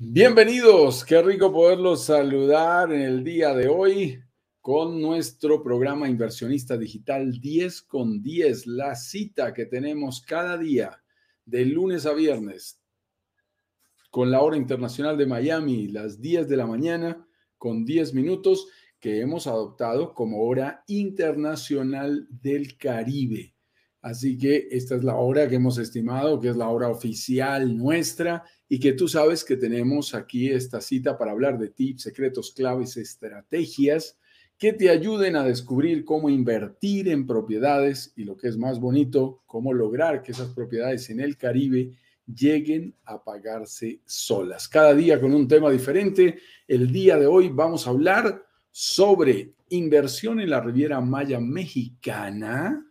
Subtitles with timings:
[0.00, 4.20] Bienvenidos, qué rico poderlos saludar en el día de hoy
[4.68, 11.02] con nuestro programa Inversionista Digital 10 con 10, la cita que tenemos cada día
[11.46, 12.78] de lunes a viernes
[14.10, 17.26] con la hora internacional de Miami, las 10 de la mañana
[17.56, 18.68] con 10 minutos
[19.00, 23.54] que hemos adoptado como hora internacional del Caribe.
[24.02, 28.44] Así que esta es la hora que hemos estimado, que es la hora oficial nuestra
[28.68, 32.98] y que tú sabes que tenemos aquí esta cita para hablar de tips, secretos, claves,
[32.98, 34.18] estrategias
[34.58, 39.42] que te ayuden a descubrir cómo invertir en propiedades y lo que es más bonito,
[39.46, 41.92] cómo lograr que esas propiedades en el Caribe
[42.26, 44.68] lleguen a pagarse solas.
[44.68, 46.40] Cada día con un tema diferente.
[46.66, 52.84] El día de hoy vamos a hablar sobre inversión en la Riviera Maya Mexicana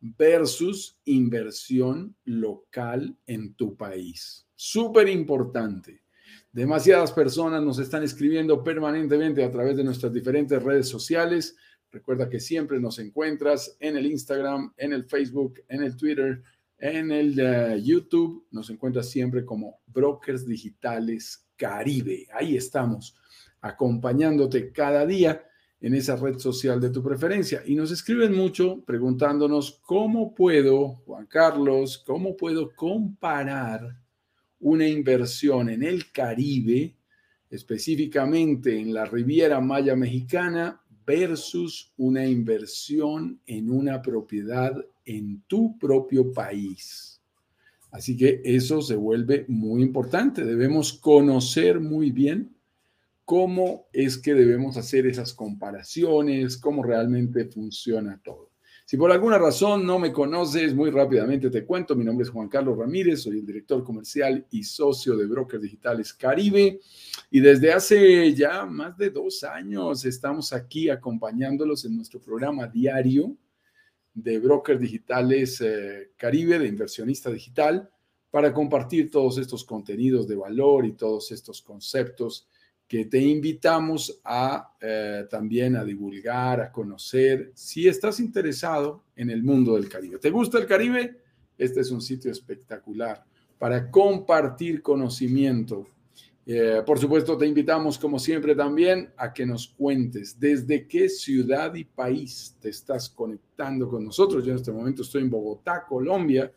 [0.00, 4.46] versus inversión local en tu país.
[4.54, 6.05] Súper importante.
[6.52, 11.56] Demasiadas personas nos están escribiendo permanentemente a través de nuestras diferentes redes sociales.
[11.90, 16.42] Recuerda que siempre nos encuentras en el Instagram, en el Facebook, en el Twitter,
[16.78, 18.46] en el eh, YouTube.
[18.50, 22.26] Nos encuentras siempre como Brokers Digitales Caribe.
[22.32, 23.16] Ahí estamos,
[23.60, 25.42] acompañándote cada día
[25.80, 27.62] en esa red social de tu preferencia.
[27.66, 34.05] Y nos escriben mucho preguntándonos cómo puedo, Juan Carlos, cómo puedo comparar
[34.60, 36.94] una inversión en el Caribe,
[37.50, 46.32] específicamente en la Riviera Maya Mexicana, versus una inversión en una propiedad en tu propio
[46.32, 47.20] país.
[47.92, 50.44] Así que eso se vuelve muy importante.
[50.44, 52.56] Debemos conocer muy bien
[53.24, 58.50] cómo es que debemos hacer esas comparaciones, cómo realmente funciona todo.
[58.88, 61.96] Si por alguna razón no me conoces, muy rápidamente te cuento.
[61.96, 66.14] Mi nombre es Juan Carlos Ramírez, soy el director comercial y socio de Brokers Digitales
[66.14, 66.78] Caribe.
[67.32, 73.36] Y desde hace ya más de dos años estamos aquí acompañándolos en nuestro programa diario
[74.14, 77.90] de Brokers Digitales eh, Caribe, de inversionista digital,
[78.30, 82.46] para compartir todos estos contenidos de valor y todos estos conceptos
[82.88, 89.42] que te invitamos a eh, también a divulgar, a conocer, si estás interesado en el
[89.42, 90.18] mundo del Caribe.
[90.18, 91.20] ¿Te gusta el Caribe?
[91.58, 93.24] Este es un sitio espectacular
[93.58, 95.86] para compartir conocimiento.
[96.48, 101.74] Eh, por supuesto, te invitamos, como siempre, también a que nos cuentes desde qué ciudad
[101.74, 104.44] y país te estás conectando con nosotros.
[104.44, 106.52] Yo en este momento estoy en Bogotá, Colombia.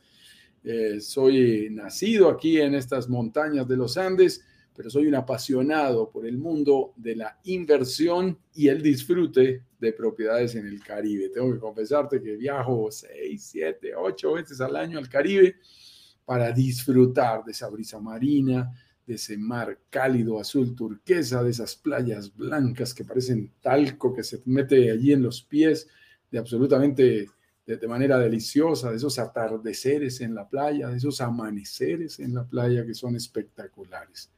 [0.64, 4.46] Eh, soy nacido aquí en estas montañas de los Andes
[4.80, 10.56] pero soy un apasionado por el mundo de la inversión y el disfrute de propiedades
[10.56, 11.28] en el Caribe.
[11.28, 15.58] Tengo que confesarte que viajo seis, siete, ocho veces al año al Caribe
[16.24, 18.72] para disfrutar de esa brisa marina,
[19.06, 24.42] de ese mar cálido, azul turquesa, de esas playas blancas que parecen talco que se
[24.46, 25.90] mete allí en los pies,
[26.32, 27.28] de absolutamente
[27.66, 32.48] de, de, manera deliciosa, de esos atardeceres en la playa, de esos amaneceres en la
[32.48, 34.32] playa que son espectaculares.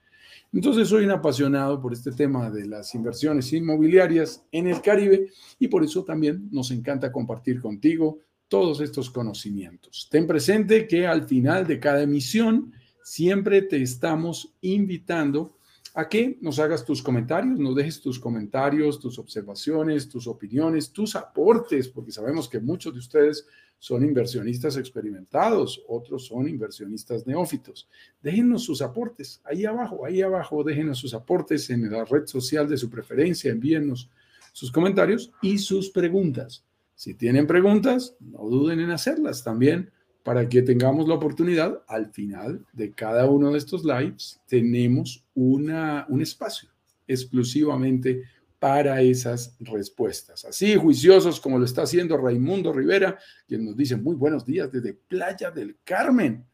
[0.54, 5.68] Entonces soy un apasionado por este tema de las inversiones inmobiliarias en el Caribe y
[5.70, 8.20] por eso también nos encanta compartir contigo
[8.50, 10.10] todos estos conocimientos.
[10.12, 15.56] Ten presente que al final de cada emisión siempre te estamos invitando
[15.94, 21.16] a que nos hagas tus comentarios, nos dejes tus comentarios, tus observaciones, tus opiniones, tus
[21.16, 23.46] aportes, porque sabemos que muchos de ustedes
[23.78, 27.90] son inversionistas experimentados, otros son inversionistas neófitos.
[28.22, 32.78] Déjenos sus aportes ahí abajo, ahí abajo, déjenos sus aportes en la red social de
[32.78, 34.10] su preferencia, envíennos
[34.54, 36.64] sus comentarios y sus preguntas.
[36.96, 39.92] Si tienen preguntas, no duden en hacerlas también
[40.24, 46.06] para que tengamos la oportunidad al final de cada uno de estos lives, tenemos una,
[46.10, 46.70] un espacio
[47.08, 48.24] exclusivamente
[48.60, 50.46] para esas respuestas.
[50.46, 54.94] Así juiciosos como lo está haciendo Raimundo Rivera, quien nos dice muy buenos días desde
[54.94, 56.46] Playa del Carmen.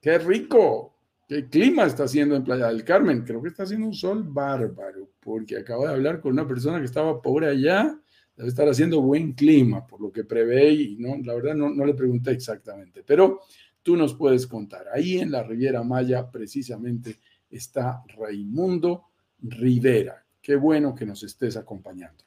[0.00, 0.94] ¡Qué rico!
[1.26, 3.22] ¿Qué clima está haciendo en Playa del Carmen?
[3.22, 6.86] Creo que está haciendo un sol bárbaro, porque acabo de hablar con una persona que
[6.86, 7.98] estaba pobre allá.
[8.38, 11.92] Debe estar haciendo buen clima, por lo que prevé, y no, la verdad no, le
[11.92, 13.40] pregunté exactamente, pero
[13.82, 14.86] tú nos puedes contar.
[14.94, 17.18] Ahí en la Riviera Maya, precisamente,
[17.50, 19.06] está Raimundo
[19.40, 22.24] Rivera, Qué bueno que nos estés acompañando.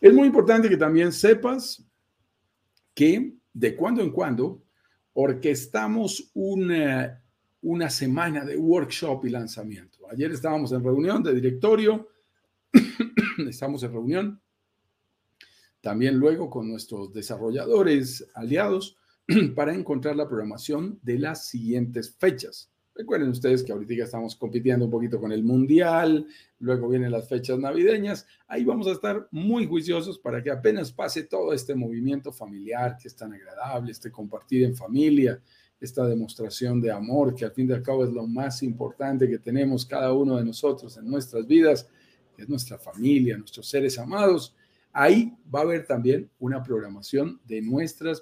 [0.00, 1.86] Es muy importante que también sepas
[2.94, 4.64] que de cuando en cuando
[5.12, 7.22] orquestamos una,
[7.60, 9.98] una semana de workshop y lanzamiento.
[10.10, 12.08] Ayer estábamos en reunión de directorio,
[13.46, 14.41] estamos en reunión
[15.82, 18.96] también luego con nuestros desarrolladores aliados
[19.54, 22.70] para encontrar la programación de las siguientes fechas.
[22.94, 26.26] Recuerden ustedes que ahorita estamos compitiendo un poquito con el Mundial,
[26.58, 28.26] luego vienen las fechas navideñas.
[28.46, 33.08] Ahí vamos a estar muy juiciosos para que apenas pase todo este movimiento familiar que
[33.08, 35.40] es tan agradable, este compartir en familia,
[35.80, 39.38] esta demostración de amor que al fin y al cabo es lo más importante que
[39.38, 41.88] tenemos cada uno de nosotros en nuestras vidas,
[42.36, 44.54] que es nuestra familia, nuestros seres amados.
[44.92, 48.20] Ahí va a haber también una programación de, nuestros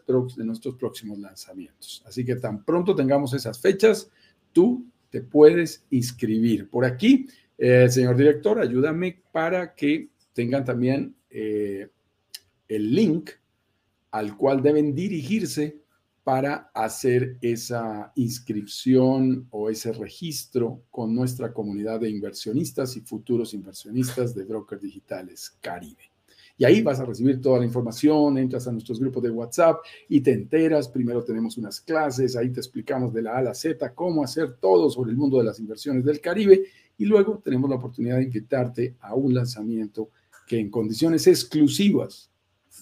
[0.78, 2.02] próximos lanzamientos.
[2.06, 4.08] Así que tan pronto tengamos esas fechas,
[4.52, 6.70] tú te puedes inscribir.
[6.70, 7.26] Por aquí,
[7.58, 11.88] eh, señor director, ayúdame para que tengan también eh,
[12.68, 13.30] el link
[14.12, 15.80] al cual deben dirigirse
[16.22, 24.34] para hacer esa inscripción o ese registro con nuestra comunidad de inversionistas y futuros inversionistas
[24.34, 26.09] de brokers digitales Caribe.
[26.60, 29.78] Y ahí vas a recibir toda la información, entras a nuestros grupos de WhatsApp
[30.10, 30.90] y te enteras.
[30.90, 34.58] Primero tenemos unas clases, ahí te explicamos de la A a la Z cómo hacer
[34.60, 36.64] todo sobre el mundo de las inversiones del Caribe
[36.98, 40.10] y luego tenemos la oportunidad de invitarte a un lanzamiento
[40.46, 42.30] que en condiciones exclusivas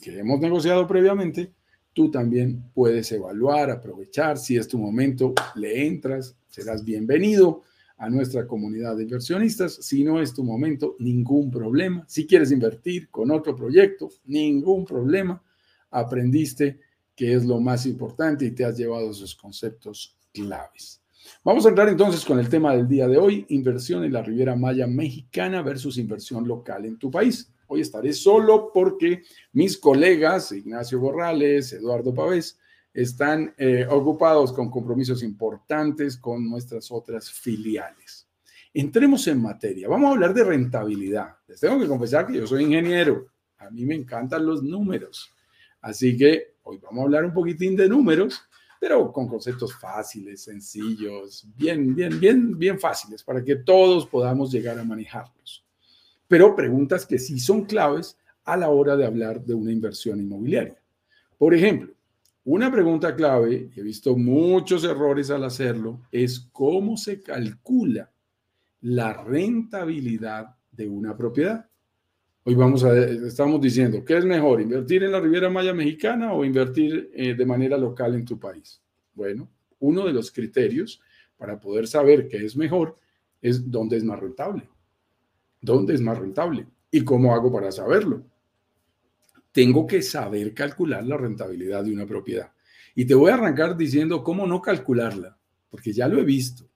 [0.02, 1.52] que hemos negociado previamente,
[1.92, 4.38] tú también puedes evaluar, aprovechar.
[4.38, 7.62] Si es tu momento, le entras, serás bienvenido
[7.98, 9.74] a nuestra comunidad de inversionistas.
[9.74, 12.04] Si no es tu momento, ningún problema.
[12.08, 15.42] Si quieres invertir con otro proyecto, ningún problema.
[15.90, 16.80] Aprendiste
[17.14, 21.02] que es lo más importante y te has llevado esos conceptos claves.
[21.42, 24.54] Vamos a entrar entonces con el tema del día de hoy, inversión en la Riviera
[24.54, 27.52] Maya mexicana versus inversión local en tu país.
[27.66, 29.22] Hoy estaré solo porque
[29.52, 32.58] mis colegas, Ignacio Borrales, Eduardo Pavés,
[32.92, 38.28] están eh, ocupados con compromisos importantes con nuestras otras filiales.
[38.74, 39.88] Entremos en materia.
[39.88, 41.36] Vamos a hablar de rentabilidad.
[41.46, 43.26] Les tengo que confesar que yo soy ingeniero.
[43.58, 45.30] A mí me encantan los números.
[45.80, 48.40] Así que hoy vamos a hablar un poquitín de números,
[48.80, 54.78] pero con conceptos fáciles, sencillos, bien, bien, bien, bien fáciles para que todos podamos llegar
[54.78, 55.64] a manejarlos.
[56.26, 60.80] Pero preguntas que sí son claves a la hora de hablar de una inversión inmobiliaria.
[61.36, 61.92] Por ejemplo,
[62.44, 68.10] una pregunta clave, he visto muchos errores al hacerlo, es cómo se calcula
[68.80, 71.68] la rentabilidad de una propiedad.
[72.44, 76.44] Hoy vamos a, estamos diciendo, ¿qué es mejor, invertir en la Riviera Maya Mexicana o
[76.44, 78.80] invertir eh, de manera local en tu país?
[79.12, 79.48] Bueno,
[79.80, 81.00] uno de los criterios
[81.36, 82.96] para poder saber qué es mejor
[83.42, 84.68] es dónde es más rentable.
[85.60, 86.66] ¿Dónde es más rentable?
[86.90, 88.22] ¿Y cómo hago para saberlo?
[89.58, 92.52] Tengo que saber calcular la rentabilidad de una propiedad.
[92.94, 95.36] Y te voy a arrancar diciendo cómo no calcularla,
[95.68, 96.70] porque ya lo he visto.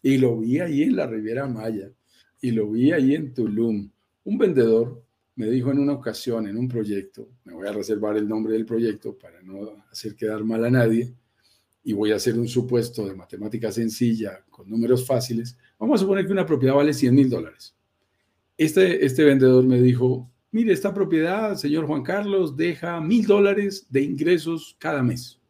[0.00, 1.92] Y lo vi ahí en la Riviera Maya,
[2.40, 3.90] y lo vi ahí en Tulum.
[4.24, 5.04] Un vendedor
[5.36, 8.64] me dijo en una ocasión, en un proyecto, me voy a reservar el nombre del
[8.64, 11.12] proyecto para no hacer quedar mal a nadie,
[11.84, 15.58] y voy a hacer un supuesto de matemática sencilla con números fáciles.
[15.78, 17.76] Vamos a suponer que una propiedad vale 100 mil dólares.
[18.56, 24.02] Este, este vendedor me dijo, mire, esta propiedad, señor Juan Carlos, deja mil dólares de
[24.02, 25.40] ingresos cada mes.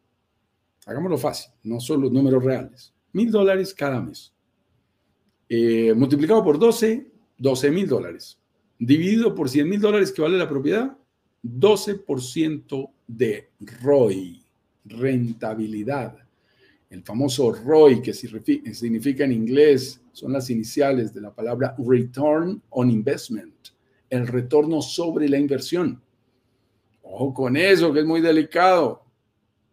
[0.85, 2.93] Hagámoslo fácil, no son los números reales.
[3.11, 4.33] Mil dólares cada mes.
[5.47, 8.39] Eh, multiplicado por 12, 12 mil dólares.
[8.79, 10.97] Dividido por 100 mil dólares que vale la propiedad,
[11.43, 13.49] 12% de
[13.81, 14.43] ROI,
[14.85, 16.17] rentabilidad.
[16.89, 22.89] El famoso ROI, que significa en inglés, son las iniciales de la palabra Return on
[22.89, 23.52] Investment
[24.13, 26.01] el retorno sobre la inversión.
[27.01, 29.03] Ojo con eso, que es muy delicado.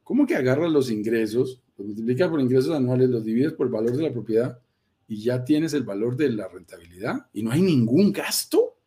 [0.02, 3.96] ¿Cómo que agarras los ingresos, los multiplicas por ingresos anuales, los divides por el valor
[3.96, 4.58] de la propiedad
[5.06, 8.78] y ya tienes el valor de la rentabilidad y no hay ningún gasto?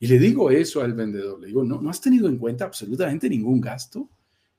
[0.00, 3.28] Y le digo eso al vendedor, le digo, no, no has tenido en cuenta absolutamente
[3.28, 4.08] ningún gasto.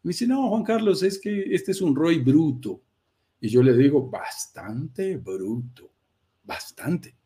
[0.03, 2.81] Me dice, no, Juan Carlos, es que este es un ROI bruto.
[3.41, 5.91] Y yo le digo, bastante bruto,
[6.43, 7.18] bastante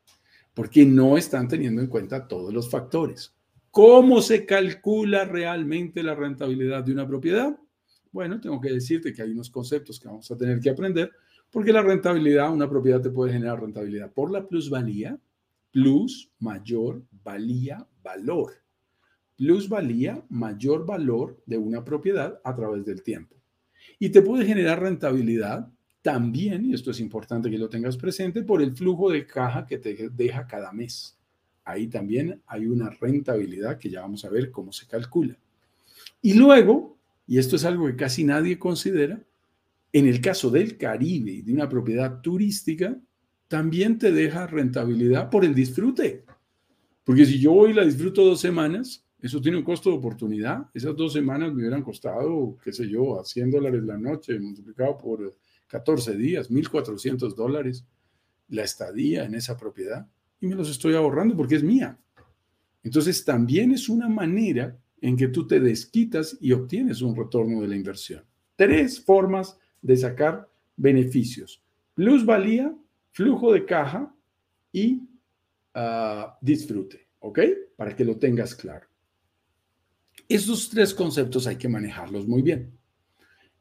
[0.53, 3.33] porque no están teniendo en cuenta todos los factores.
[3.72, 7.57] ¿Cómo se calcula realmente la rentabilidad de una propiedad?
[8.12, 11.12] Bueno, tengo que decirte que hay unos conceptos que vamos a tener que aprender,
[11.50, 15.19] porque la rentabilidad, una propiedad te puede generar rentabilidad por la plusvalía,
[15.72, 18.53] plus, mayor, valía, valor.
[19.36, 23.36] Plusvalía, mayor valor de una propiedad a través del tiempo.
[23.98, 25.72] Y te puede generar rentabilidad
[26.03, 29.79] también, y esto es importante que lo tengas presente, por el flujo de caja que
[29.79, 31.17] te deja cada mes.
[31.65, 35.36] Ahí también hay una rentabilidad que ya vamos a ver cómo se calcula.
[36.22, 36.93] Y luego
[37.27, 39.22] y esto es algo que casi nadie considera,
[39.91, 43.00] en el caso del Caribe de una propiedad turística,
[43.48, 46.24] también te deja rentabilidad por el disfrute.
[47.03, 50.67] Porque si yo voy y la disfruto dos semanas, eso tiene un costo de oportunidad.
[50.74, 54.98] Esas dos semanas me hubieran costado, qué sé yo, a 100 dólares la noche, multiplicado
[54.98, 55.33] por
[55.73, 57.83] 14 días, 1.400 dólares
[58.49, 60.07] la estadía en esa propiedad.
[60.39, 61.97] Y me los estoy ahorrando porque es mía.
[62.83, 67.67] Entonces también es una manera en que tú te desquitas y obtienes un retorno de
[67.67, 68.23] la inversión.
[68.55, 71.63] Tres formas de sacar beneficios.
[71.95, 72.71] Plusvalía,
[73.11, 74.15] flujo de caja
[74.71, 75.01] y
[75.73, 77.39] ah, disfrute, ¿ok?
[77.75, 78.85] Para que lo tengas claro.
[80.29, 82.77] Esos tres conceptos hay que manejarlos muy bien.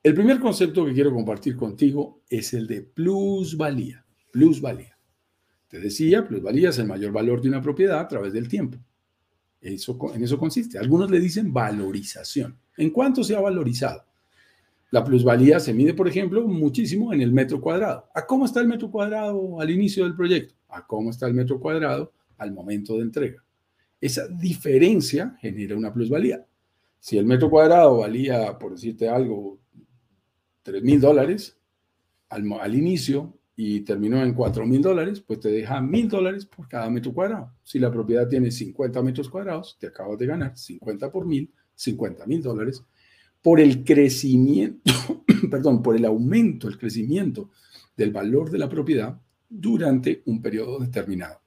[0.04, 4.04] El primer concepto que quiero compartir contigo es el de plusvalía.
[4.32, 4.98] Plusvalía.
[5.68, 8.78] Te decía, plusvalía es el mayor valor de una propiedad a través del tiempo.
[9.60, 10.76] Eso, en eso consiste.
[10.76, 12.58] Algunos le dicen valorización.
[12.76, 14.04] ¿En cuánto se ha valorizado?
[14.90, 18.10] La plusvalía se mide, por ejemplo, muchísimo en el metro cuadrado.
[18.12, 20.54] ¿A cómo está el metro cuadrado al inicio del proyecto?
[20.68, 23.44] ¿A cómo está el metro cuadrado al momento de entrega?
[24.00, 26.44] Esa diferencia genera una plusvalía.
[26.98, 29.61] Si el metro cuadrado valía, por decirte algo,
[30.62, 31.58] 3 mil dólares
[32.28, 36.68] al, al, inicio y terminó en 4 mil dólares, pues te deja mil dólares por
[36.68, 37.52] cada metro cuadrado.
[37.62, 42.26] Si la propiedad tiene 50 metros cuadrados, te acabas de ganar 50 por mil, 50
[42.26, 42.84] mil dólares
[43.42, 44.92] por el crecimiento,
[45.50, 47.50] perdón, por el aumento, el crecimiento
[47.96, 51.40] del valor de la propiedad durante un periodo determinado.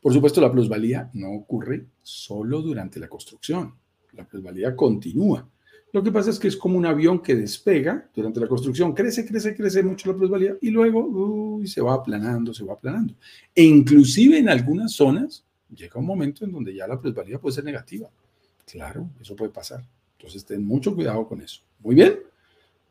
[0.00, 3.74] Por supuesto, la plusvalía no ocurre solo durante la construcción.
[4.12, 5.48] La plusvalía continúa.
[5.94, 9.24] Lo que pasa es que es como un avión que despega durante la construcción, crece,
[9.24, 13.14] crece, crece mucho la plusvalía y luego se va aplanando, se va aplanando.
[13.54, 17.62] E inclusive en algunas zonas llega un momento en donde ya la plusvalía puede ser
[17.62, 18.10] negativa.
[18.66, 19.84] Claro, eso puede pasar.
[20.18, 21.60] Entonces, ten mucho cuidado con eso.
[21.78, 22.18] Muy bien.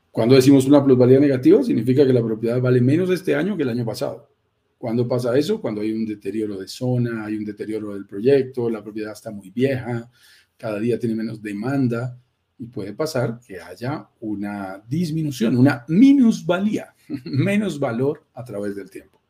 [0.09, 3.69] Cuando decimos una plusvalía negativa, significa que la propiedad vale menos este año que el
[3.69, 4.29] año pasado.
[4.77, 5.59] ¿Cuándo pasa eso?
[5.59, 9.49] Cuando hay un deterioro de zona, hay un deterioro del proyecto, la propiedad está muy
[9.49, 10.09] vieja,
[10.55, 12.17] cada día tiene menos demanda
[12.63, 19.21] y puede pasar que haya una disminución, una minusvalía, menos valor a través del tiempo.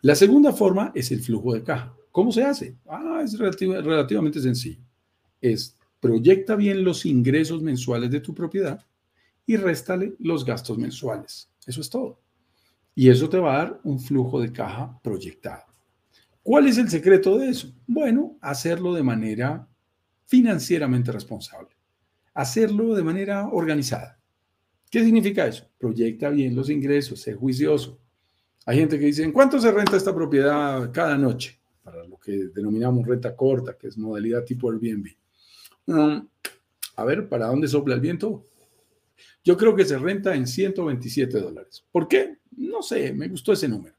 [0.00, 1.94] La segunda forma es el flujo de caja.
[2.10, 2.76] ¿Cómo se hace?
[2.88, 4.80] Ah, es relativamente sencillo.
[5.40, 8.84] Es proyecta bien los ingresos mensuales de tu propiedad
[9.46, 11.50] y réstale los gastos mensuales.
[11.66, 12.20] Eso es todo.
[12.94, 15.64] Y eso te va a dar un flujo de caja proyectado.
[16.42, 17.74] ¿Cuál es el secreto de eso?
[17.86, 19.66] Bueno, hacerlo de manera
[20.26, 21.74] financieramente responsable
[22.34, 24.18] hacerlo de manera organizada.
[24.90, 25.68] ¿Qué significa eso?
[25.78, 27.98] Proyecta bien los ingresos, sé juicioso.
[28.66, 31.60] Hay gente que dice, ¿en cuánto se renta esta propiedad cada noche?
[31.82, 35.08] Para lo que denominamos renta corta, que es modalidad tipo Airbnb.
[35.86, 36.26] Um,
[36.96, 38.44] a ver, ¿para dónde sopla el viento?
[39.44, 41.84] Yo creo que se renta en 127 dólares.
[41.92, 42.38] ¿Por qué?
[42.56, 43.94] No sé, me gustó ese número.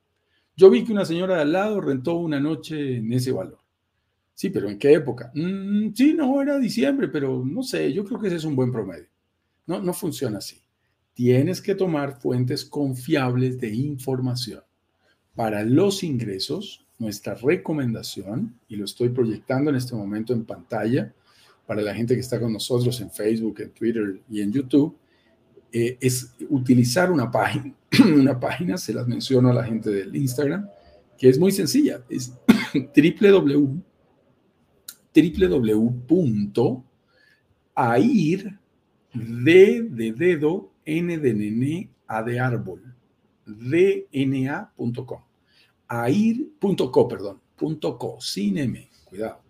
[0.56, 3.60] Yo vi que una señora de al lado rentó una noche en ese valor.
[4.36, 5.32] Sí, pero ¿en qué época?
[5.34, 8.70] Mm, sí, no, era diciembre, pero no sé, yo creo que ese es un buen
[8.70, 9.08] promedio.
[9.66, 10.62] No, no funciona así.
[11.14, 14.62] Tienes que tomar fuentes confiables de información.
[15.36, 21.14] Para los ingresos, nuestra recomendación, y lo estoy proyectando en este momento en pantalla,
[21.66, 24.98] para la gente que está con nosotros en Facebook, en Twitter y en YouTube,
[25.72, 27.74] eh, es utilizar una página.
[28.14, 30.68] una página, se las menciono a la gente del Instagram,
[31.18, 32.04] que es muy sencilla.
[32.10, 32.34] Es
[32.74, 33.95] www
[35.16, 36.84] www.air,
[39.14, 42.94] D de dedo, N A de árbol,
[43.46, 45.22] dna.com.
[45.88, 49.42] air.co, perdón, punto .co, sin M, cuidado.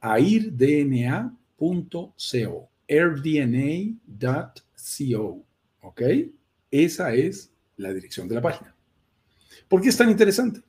[0.00, 1.32] airdna.co,
[2.88, 3.98] airdna.co,
[5.82, 6.02] ¿ok?
[6.70, 8.74] Esa es la dirección de la página.
[9.68, 10.62] ¿Por qué es tan interesante?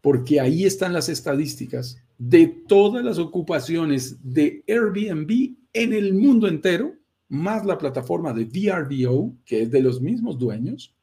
[0.00, 6.94] Porque ahí están las estadísticas de todas las ocupaciones de Airbnb en el mundo entero,
[7.28, 10.94] más la plataforma de VRBO, que es de los mismos dueños.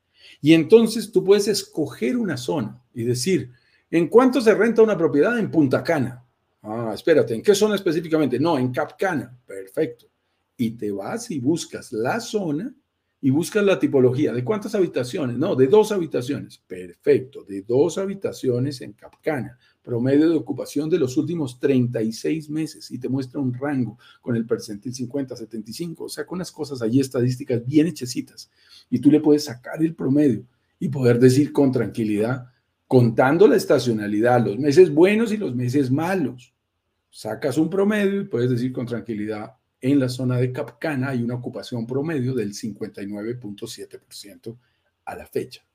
[0.41, 3.51] Y entonces tú puedes escoger una zona y decir,
[3.89, 6.23] ¿en cuánto se renta una propiedad en Punta Cana?
[6.61, 8.39] Ah, espérate, ¿en qué zona específicamente?
[8.39, 9.35] No, en Cap Cana.
[9.45, 10.05] Perfecto.
[10.57, 12.73] Y te vas y buscas la zona
[13.23, 14.33] y buscas la tipología.
[14.33, 15.37] ¿De cuántas habitaciones?
[15.37, 16.57] No, de dos habitaciones.
[16.57, 19.57] Perfecto, de dos habitaciones en Capcana.
[19.83, 24.45] Promedio de ocupación de los últimos 36 meses y te muestra un rango con el
[24.45, 26.05] percentil 50, 75.
[26.05, 28.49] O sea, con unas cosas allí estadísticas bien hechecitas.
[28.89, 30.43] Y tú le puedes sacar el promedio
[30.79, 32.47] y poder decir con tranquilidad,
[32.87, 36.53] contando la estacionalidad, los meses buenos y los meses malos.
[37.11, 41.35] Sacas un promedio y puedes decir con tranquilidad, en la zona de Capcana hay una
[41.35, 44.57] ocupación promedio del 59.7%
[45.05, 45.65] a la fecha.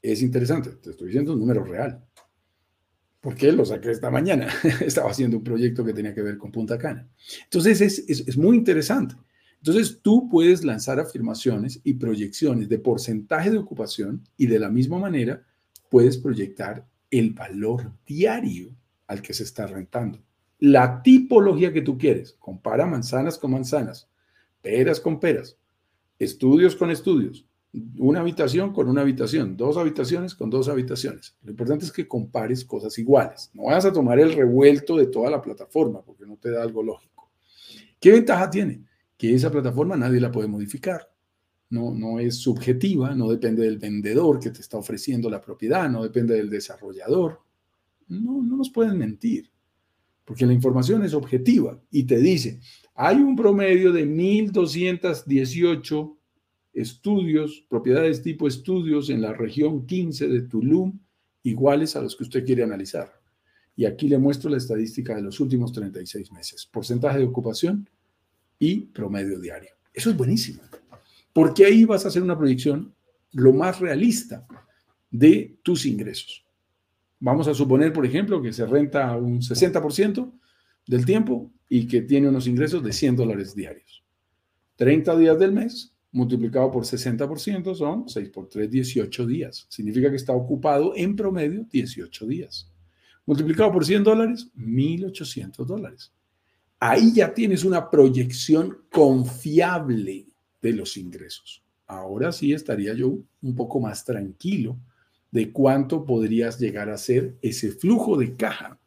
[0.00, 2.02] Es interesante, te estoy diciendo un número real.
[3.20, 4.48] ¿Por qué lo saqué esta mañana?
[4.80, 7.08] Estaba haciendo un proyecto que tenía que ver con Punta Cana.
[7.44, 9.14] Entonces es, es muy interesante.
[9.58, 14.98] Entonces tú puedes lanzar afirmaciones y proyecciones de porcentaje de ocupación y de la misma
[14.98, 15.46] manera
[15.88, 18.74] puedes proyectar el valor diario
[19.06, 20.18] al que se está rentando.
[20.64, 22.36] La tipología que tú quieres.
[22.38, 24.08] Compara manzanas con manzanas,
[24.60, 25.58] peras con peras,
[26.20, 27.44] estudios con estudios,
[27.98, 31.36] una habitación con una habitación, dos habitaciones con dos habitaciones.
[31.42, 33.50] Lo importante es que compares cosas iguales.
[33.54, 36.84] No vas a tomar el revuelto de toda la plataforma porque no te da algo
[36.84, 37.32] lógico.
[37.98, 38.84] ¿Qué ventaja tiene?
[39.16, 41.10] Que esa plataforma nadie la puede modificar.
[41.70, 46.04] No, no es subjetiva, no depende del vendedor que te está ofreciendo la propiedad, no
[46.04, 47.40] depende del desarrollador.
[48.06, 49.51] No, no nos pueden mentir,
[50.32, 52.58] porque la información es objetiva y te dice,
[52.94, 56.16] hay un promedio de 1.218
[56.72, 60.98] estudios, propiedades tipo estudios en la región 15 de Tulum,
[61.42, 63.12] iguales a los que usted quiere analizar.
[63.76, 67.90] Y aquí le muestro la estadística de los últimos 36 meses, porcentaje de ocupación
[68.58, 69.72] y promedio diario.
[69.92, 70.62] Eso es buenísimo,
[71.34, 72.94] porque ahí vas a hacer una proyección
[73.32, 74.46] lo más realista
[75.10, 76.42] de tus ingresos.
[77.24, 80.32] Vamos a suponer, por ejemplo, que se renta un 60%
[80.88, 84.02] del tiempo y que tiene unos ingresos de 100 dólares diarios.
[84.74, 89.66] 30 días del mes, multiplicado por 60% son 6 por 3, 18 días.
[89.68, 92.68] Significa que está ocupado en promedio 18 días.
[93.24, 96.12] Multiplicado por 100 dólares, 1.800 dólares.
[96.80, 100.26] Ahí ya tienes una proyección confiable
[100.60, 101.62] de los ingresos.
[101.86, 104.76] Ahora sí estaría yo un poco más tranquilo
[105.32, 108.78] de cuánto podrías llegar a ser ese flujo de caja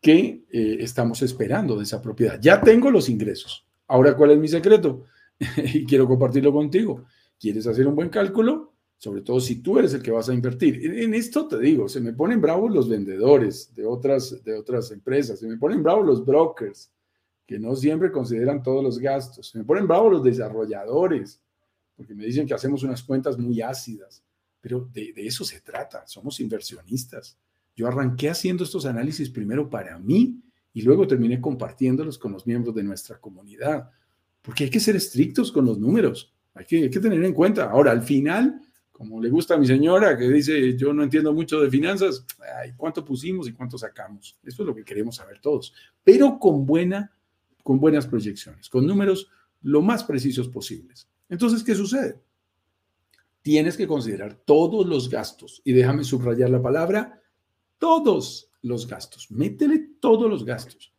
[0.00, 2.38] que eh, estamos esperando de esa propiedad.
[2.40, 3.66] Ya tengo los ingresos.
[3.88, 5.04] Ahora, ¿cuál es mi secreto?
[5.56, 7.04] y quiero compartirlo contigo.
[7.40, 8.74] ¿Quieres hacer un buen cálculo?
[8.98, 10.80] Sobre todo si tú eres el que vas a invertir.
[10.84, 15.38] En, esto te digo, se me ponen bravos los vendedores de otras, de otras empresas,
[15.38, 16.90] se me ponen bravos los brokers,
[17.46, 21.40] que no siempre consideran todos los gastos, se me ponen bravos los desarrolladores,
[21.94, 24.22] porque me dicen que hacemos unas cuentas muy ácidas,
[24.66, 27.38] pero de, eso se trata, somos inversionistas.
[27.76, 30.40] Yo arranqué haciendo estos análisis primero para mí
[30.72, 33.88] y luego terminé compartiéndolos con los miembros de nuestra comunidad
[34.42, 37.70] porque hay que ser estrictos con los números, hay que, tener en cuenta.
[37.70, 41.60] Ahora, al final, como le gusta a mi señora, que dice, yo no entiendo mucho
[41.60, 42.26] de finanzas,
[42.76, 44.36] ¿cuánto pusimos y cuánto sacamos?
[44.42, 47.12] Eso es lo que queremos saber todos, pero con, buena,
[47.62, 49.30] con buenas proyecciones, con números
[49.62, 51.06] lo más precisos posibles.
[51.28, 52.25] Entonces, ¿qué sucede?
[53.46, 57.22] Tienes que considerar todos los gastos, y déjame subrayar la palabra,
[57.78, 60.92] todos los gastos, métele todos los gastos.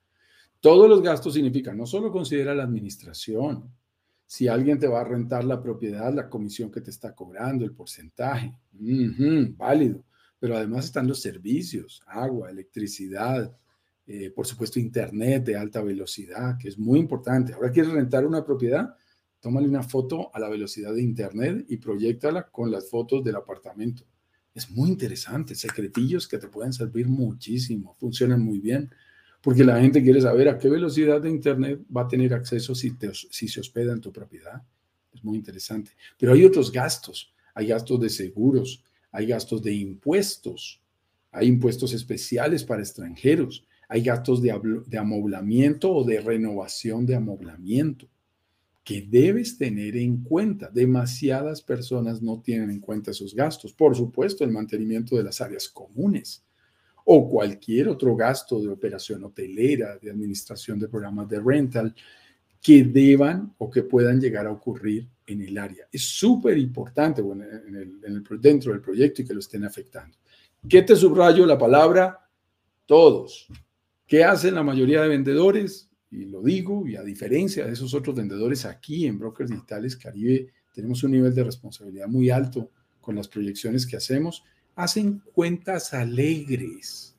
[0.62, 3.70] Todos los gastos significan, no solo considera la administración,
[4.26, 7.74] si alguien te va a rentar la propiedad, la comisión que te está cobrando, el
[7.74, 8.56] porcentaje,
[9.58, 10.06] válido,
[10.40, 13.54] pero además están los servicios, agua, electricidad,
[14.06, 17.52] eh, por supuesto internet de alta velocidad, que es muy importante.
[17.52, 18.96] Ahora quieres rentar una propiedad,
[19.40, 24.04] tómale una foto a la velocidad de internet y proyectala con las fotos del apartamento.
[24.54, 28.90] Es muy interesante, secretillos que te pueden servir muchísimo, funcionan muy bien
[29.42, 32.94] porque la gente quiere saber a qué velocidad de Internet va a tener acceso si,
[33.32, 34.62] si se hospeda en tu propiedad.
[35.14, 35.92] Es muy interesante.
[36.18, 37.34] Pero hay otros gastos.
[37.54, 40.82] Hay gastos de seguros, hay gastos de impuestos,
[41.32, 44.54] hay impuestos especiales para extranjeros, hay gastos de,
[44.86, 48.08] de amoblamiento o de renovación de amoblamiento
[48.88, 50.70] que debes tener en cuenta.
[50.74, 53.74] Demasiadas personas no tienen en cuenta esos gastos.
[53.74, 56.42] Por supuesto, el mantenimiento de las áreas comunes
[57.04, 61.94] o cualquier otro gasto de operación hotelera, de administración de programas de rental,
[62.62, 65.86] que deban o que puedan llegar a ocurrir en el área.
[65.92, 67.22] Es súper importante
[68.40, 70.18] dentro del proyecto y que lo estén afectando.
[70.70, 71.46] ¿Qué te subrayo?
[71.46, 72.26] La palabra
[72.86, 73.48] todos.
[74.06, 75.87] ¿Qué hacen la mayoría de vendedores?
[76.10, 80.48] Y lo digo, y a diferencia de esos otros vendedores aquí en Brokers Digitales Caribe,
[80.74, 84.44] tenemos un nivel de responsabilidad muy alto con las proyecciones que hacemos
[84.78, 87.16] hacen cuentas alegres.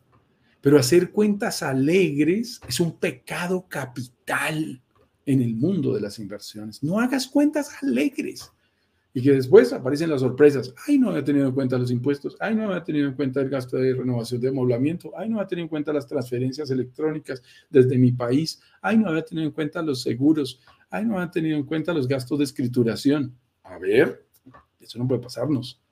[0.60, 4.80] Pero hacer cuentas alegres es un pecado capital
[5.26, 6.82] en el mundo de las inversiones.
[6.82, 8.50] No hagas cuentas alegres.
[9.18, 10.72] Y que después aparecen las sorpresas.
[10.86, 12.36] Ay, no había tenido en cuenta los impuestos.
[12.38, 15.10] Ay, no había tenido en cuenta el gasto de renovación de amoblamiento.
[15.16, 18.60] Ay, no había tenido en cuenta las transferencias electrónicas desde mi país.
[18.80, 20.60] Ay, no había tenido en cuenta los seguros.
[20.88, 23.36] Ay, no había tenido en cuenta los gastos de escrituración.
[23.64, 24.24] A ver,
[24.78, 25.82] eso no puede pasarnos.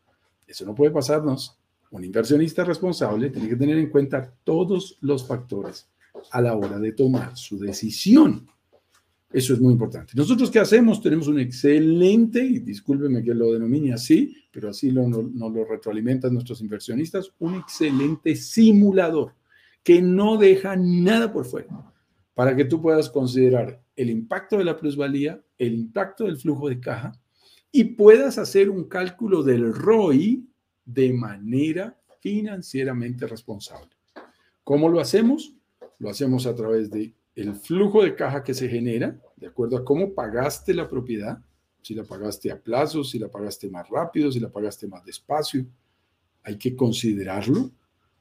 [0.46, 1.58] Eso no puede pasarnos.
[1.90, 5.90] Un inversionista responsable tiene que tener en cuenta todos los factores
[6.30, 8.46] a la hora de tomar su decisión.
[9.32, 10.12] Eso es muy importante.
[10.14, 11.02] Nosotros, ¿qué hacemos?
[11.02, 16.32] Tenemos un excelente, y discúlpeme que lo denomine así, pero así lo, nos lo retroalimentan
[16.32, 19.34] nuestros inversionistas, un excelente simulador
[19.82, 21.92] que no deja nada por fuera
[22.34, 26.80] para que tú puedas considerar el impacto de la plusvalía, el impacto del flujo de
[26.80, 27.12] caja
[27.72, 30.46] y puedas hacer un cálculo del ROI
[30.84, 33.90] de manera financieramente responsable.
[34.64, 35.54] ¿Cómo lo hacemos?
[35.98, 39.84] Lo hacemos a través de el flujo de caja que se genera, de acuerdo a
[39.84, 41.38] cómo pagaste la propiedad,
[41.82, 45.64] si la pagaste a plazo, si la pagaste más rápido, si la pagaste más despacio,
[46.42, 47.70] hay que considerarlo.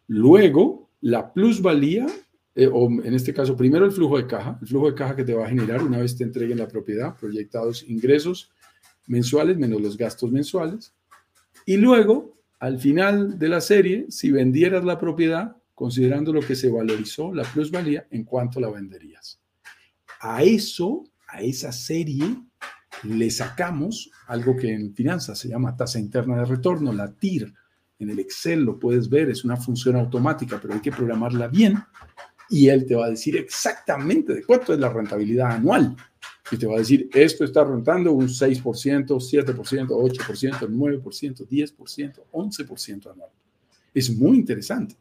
[0.08, 2.06] Luego, la plusvalía,
[2.54, 5.24] eh, o en este caso, primero el flujo de caja, el flujo de caja que
[5.24, 8.52] te va a generar una vez te entreguen la propiedad, proyectados ingresos
[9.08, 10.94] mensuales menos los gastos mensuales.
[11.66, 16.70] Y luego, al final de la serie, si vendieras la propiedad, considerando lo que se
[16.70, 19.40] valorizó, la plusvalía, en cuánto la venderías.
[20.22, 22.24] A eso, a esa serie,
[23.04, 27.54] le sacamos algo que en finanzas se llama tasa interna de retorno, la TIR.
[28.00, 31.84] En el Excel lo puedes ver, es una función automática, pero hay que programarla bien
[32.50, 35.96] y él te va a decir exactamente de cuánto es la rentabilidad anual.
[36.52, 43.12] Y te va a decir, esto está rentando un 6%, 7%, 8%, 9%, 10%, 11%
[43.12, 43.30] anual.
[43.94, 44.96] Es muy interesante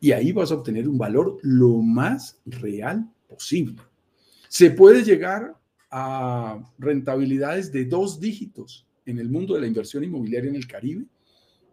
[0.00, 3.76] y ahí vas a obtener un valor lo más real posible.
[4.48, 5.54] Se puede llegar
[5.90, 11.04] a rentabilidades de dos dígitos en el mundo de la inversión inmobiliaria en el Caribe.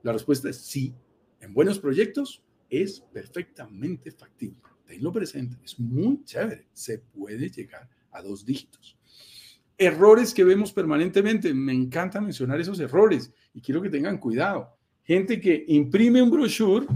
[0.04, 0.94] La respuesta es sí.
[1.40, 4.62] En buenos proyectos es perfectamente factible.
[4.86, 6.68] Tenlo presente, es muy chévere.
[6.74, 8.98] Se puede llegar a dos dígitos.
[9.78, 11.54] Errores que vemos permanentemente.
[11.54, 14.76] Me encanta mencionar esos errores y quiero que tengan cuidado.
[15.04, 16.88] Gente que imprime un brochure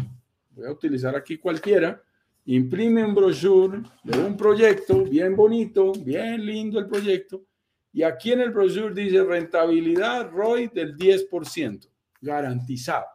[0.51, 2.01] voy a utilizar aquí cualquiera,
[2.45, 7.45] imprime un brochure de un proyecto bien bonito, bien lindo el proyecto,
[7.93, 11.89] y aquí en el brochure dice rentabilidad ROI del 10%,
[12.21, 13.05] garantizado.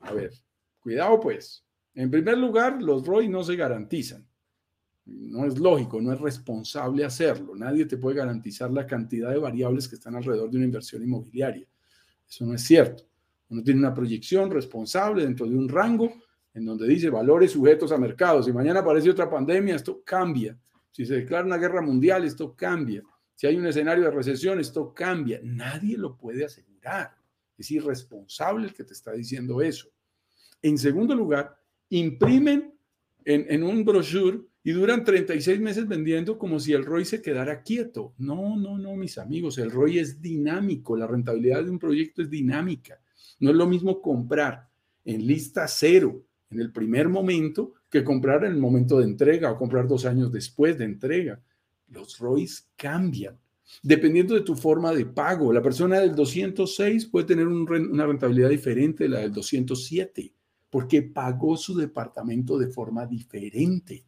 [0.00, 0.32] A ver,
[0.80, 1.64] cuidado pues.
[1.94, 4.26] En primer lugar, los ROI no se garantizan.
[5.04, 7.54] No es lógico, no es responsable hacerlo.
[7.56, 11.66] Nadie te puede garantizar la cantidad de variables que están alrededor de una inversión inmobiliaria.
[12.28, 13.04] Eso no es cierto.
[13.50, 16.12] Uno tiene una proyección responsable dentro de un rango
[16.54, 18.46] en donde dice valores sujetos a mercados.
[18.46, 20.58] Si mañana aparece otra pandemia, esto cambia.
[20.90, 23.02] Si se declara una guerra mundial, esto cambia.
[23.34, 25.40] Si hay un escenario de recesión, esto cambia.
[25.42, 27.14] Nadie lo puede asegurar.
[27.56, 29.88] Es irresponsable el que te está diciendo eso.
[30.60, 31.56] En segundo lugar,
[31.90, 32.74] imprimen
[33.24, 37.62] en, en, un brochure y duran 36 meses vendiendo como si el ROI se quedara
[37.62, 38.14] quieto.
[38.18, 42.30] No, no, no, mis amigos, el ROI es dinámico, la rentabilidad de un proyecto es
[42.30, 43.00] dinámica.
[43.40, 44.68] No es lo mismo comprar
[45.04, 49.58] en lista cero en el primer momento que comprar en el momento de entrega o
[49.58, 51.40] comprar dos años después de entrega.
[51.88, 53.38] Los ROIs cambian.
[53.82, 59.04] Dependiendo de tu forma de pago, la persona del 206 puede tener una rentabilidad diferente
[59.04, 60.32] de la del 207
[60.70, 64.04] porque pagó su departamento de forma diferente.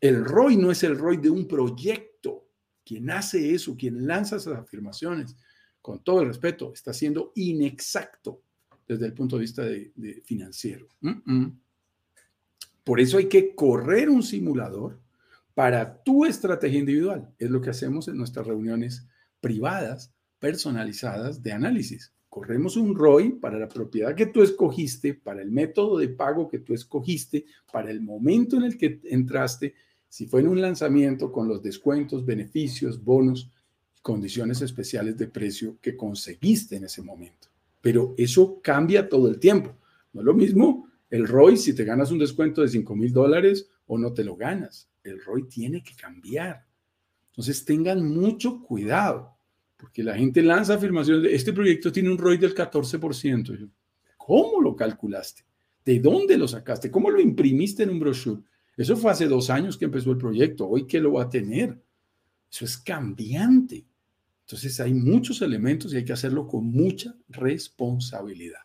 [0.00, 2.46] El ROI no es el ROI de un proyecto.
[2.84, 5.36] Quien hace eso, quien lanza esas afirmaciones,
[5.84, 8.40] con todo el respeto, está siendo inexacto
[8.88, 10.88] desde el punto de vista de, financiero.
[12.82, 14.98] Por eso hay que correr un simulador
[15.52, 17.28] para tu estrategia individual.
[17.38, 19.06] Es lo que hacemos en nuestras reuniones
[19.42, 22.14] privadas, personalizadas de análisis.
[22.30, 26.60] Corremos un ROI para la propiedad que tú escogiste, para el método de pago que
[26.60, 29.74] tú escogiste, para el momento en el que entraste,
[30.08, 33.50] si fue en un lanzamiento con los descuentos, beneficios, bonos,
[34.04, 37.48] condiciones especiales de precio que conseguiste en ese momento.
[37.80, 39.74] Pero eso cambia todo el tiempo.
[40.12, 43.66] No es lo mismo el ROI si te ganas un descuento de 5 mil dólares
[43.86, 44.90] o no te lo ganas.
[45.02, 46.66] El ROI tiene que cambiar.
[47.30, 49.38] Entonces tengan mucho cuidado,
[49.78, 53.70] porque la gente lanza afirmaciones de este proyecto tiene un ROI del 14%.
[54.18, 55.46] ¿Cómo lo calculaste?
[55.82, 56.90] ¿De dónde lo sacaste?
[56.90, 58.42] ¿Cómo lo imprimiste en un brochure?
[58.76, 60.68] Eso fue hace dos años que empezó el proyecto.
[60.68, 61.82] Hoy, ¿qué lo va a tener?
[62.50, 63.86] Eso es cambiante.
[64.46, 68.60] Entonces hay muchos elementos y hay que hacerlo con mucha responsabilidad.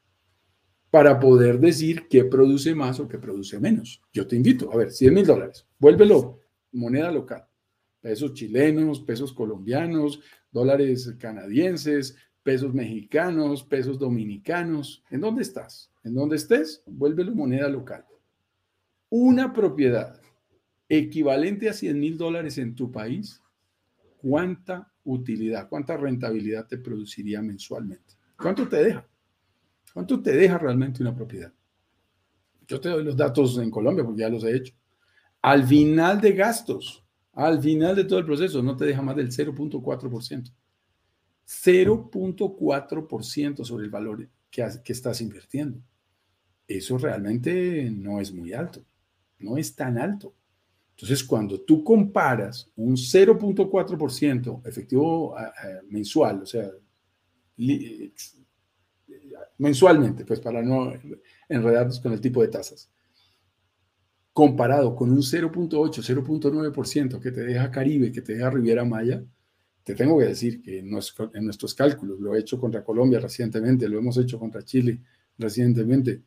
[0.89, 4.01] para poder decir qué produce más o qué produce menos.
[4.13, 6.39] Yo te invito, a ver, 100 mil dólares, vuélvelo
[6.71, 7.45] moneda local,
[7.99, 10.21] pesos chilenos, pesos colombianos,
[10.51, 12.15] dólares canadienses,
[12.49, 15.03] pesos mexicanos, pesos dominicanos.
[15.11, 15.91] ¿En dónde estás?
[16.03, 18.03] En dónde estés, vuélvelo moneda local.
[19.07, 20.19] Una propiedad
[20.87, 23.39] equivalente a 100 mil dólares en tu país,
[24.17, 28.15] ¿cuánta utilidad, cuánta rentabilidad te produciría mensualmente?
[28.35, 29.07] ¿Cuánto te deja?
[29.93, 31.53] ¿Cuánto te deja realmente una propiedad?
[32.67, 34.73] Yo te doy los datos en Colombia porque ya los he hecho.
[35.43, 39.29] Al final de gastos, al final de todo el proceso, no te deja más del
[39.29, 40.51] 0.4%.
[41.49, 45.81] 0.4% sobre el valor que, que estás invirtiendo
[46.69, 48.85] eso realmente no es muy alto,
[49.39, 50.35] no es tan alto.
[50.91, 55.35] Entonces, cuando tú comparas un 0.4% efectivo
[55.89, 56.69] mensual, o sea,
[59.57, 60.93] mensualmente, pues para no
[61.47, 62.91] enredarnos con el tipo de tasas,
[64.31, 69.23] comparado con un 0.8, 0.9% que te deja Caribe, que te deja Riviera Maya,
[69.89, 73.97] te tengo que decir que en nuestros cálculos, lo he hecho contra Colombia recientemente, lo
[73.97, 74.99] hemos hecho contra Chile
[75.35, 76.21] recientemente,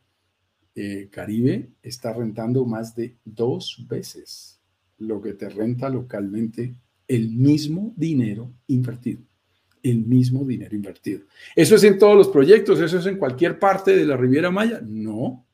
[0.74, 4.60] eh, Caribe está rentando más de dos veces
[4.98, 6.74] lo que te renta localmente
[7.06, 9.22] el mismo dinero invertido.
[9.80, 11.20] El mismo dinero invertido.
[11.54, 12.80] ¿Eso es en todos los proyectos?
[12.80, 14.80] ¿Eso es en cualquier parte de la Riviera Maya?
[14.84, 15.46] No.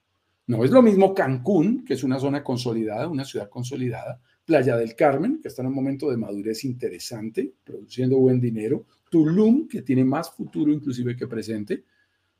[0.47, 4.18] No es lo mismo Cancún, que es una zona consolidada, una ciudad consolidada.
[4.48, 8.87] Playa del Carmen, que está en un momento de madurez interesante, produciendo buen dinero.
[9.11, 11.84] Tulum, que tiene más futuro inclusive que presente.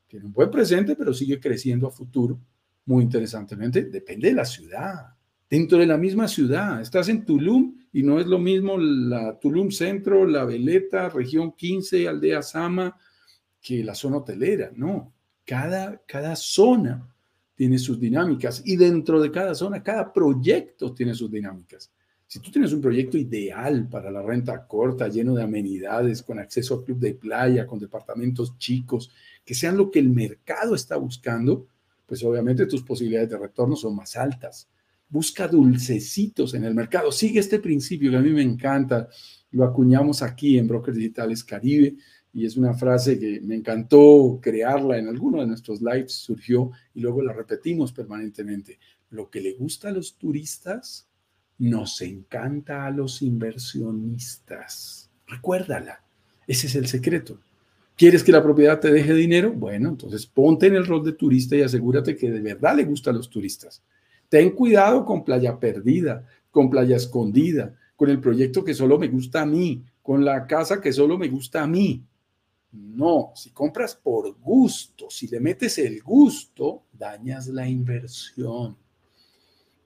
[0.07, 2.39] Tiene un buen presente, pero sigue creciendo a futuro
[2.85, 5.15] muy interesantemente, depende de la ciudad.
[5.47, 9.69] Dentro de la misma ciudad, estás en Tulum y no es lo mismo la Tulum
[9.69, 12.97] Centro, la Veleta, región 15, aldea Sama,
[13.61, 14.71] que la zona hotelera.
[14.75, 15.13] No,
[15.45, 17.07] cada, cada zona
[17.53, 21.91] tiene sus dinámicas y dentro de cada zona, cada proyecto tiene sus dinámicas.
[22.31, 26.75] Si tú tienes un proyecto ideal para la renta corta, lleno de amenidades, con acceso
[26.75, 29.11] a club de playa, con departamentos chicos,
[29.43, 31.65] que sean lo que el mercado está buscando,
[32.05, 34.69] pues obviamente tus posibilidades de retorno son más altas.
[35.09, 37.11] Busca dulcecitos en el mercado.
[37.11, 39.09] Sigue este principio que a mí me encanta.
[39.49, 41.95] Lo acuñamos aquí en Brokers Digitales Caribe
[42.31, 46.99] y es una frase que me encantó crearla en alguno de nuestros lives, surgió y
[46.99, 48.77] luego la repetimos permanentemente.
[49.09, 51.08] Lo que le gusta a los turistas
[51.59, 55.09] nos encanta a los inversionistas.
[55.27, 56.01] Recuérdala,
[56.47, 57.39] ese es el secreto.
[57.95, 59.51] ¿Quieres que la propiedad te deje dinero?
[59.51, 63.09] Bueno, entonces ponte en el rol de turista y asegúrate que de verdad le gusta
[63.09, 63.83] a los turistas.
[64.29, 69.41] Ten cuidado con playa perdida, con playa escondida, con el proyecto que solo me gusta
[69.41, 72.01] a mí, con la casa que solo me gusta a mí.
[72.71, 78.77] No, si compras por gusto, si le metes el gusto, dañas la inversión.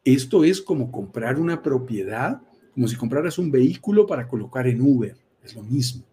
[0.03, 2.41] Esto es como comprar una propiedad,
[2.73, 5.15] como si compraras un vehículo para colocar en Uber.
[5.43, 6.05] Es lo mismo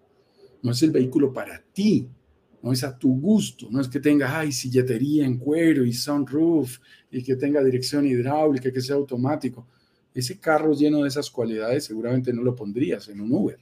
[0.62, 2.08] no es el vehículo para ti,
[2.62, 6.78] no es a tu gusto, no es que tenga, ay, silletería en cuero y sunroof
[7.10, 9.66] y que tenga dirección hidráulica, que sea automático.
[10.12, 13.58] Ese carro lleno de esas cualidades seguramente no lo pondrías en un Uber.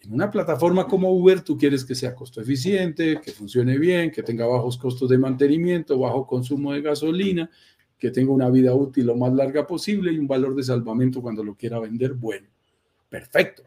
[0.00, 4.22] En una plataforma como Uber tú quieres que sea costo eficiente, que funcione bien, que
[4.22, 7.50] tenga bajos costos de mantenimiento, bajo consumo de gasolina,
[7.98, 11.42] que tenga una vida útil lo más larga posible y un valor de salvamento cuando
[11.42, 12.46] lo quiera vender bueno.
[13.08, 13.64] Perfecto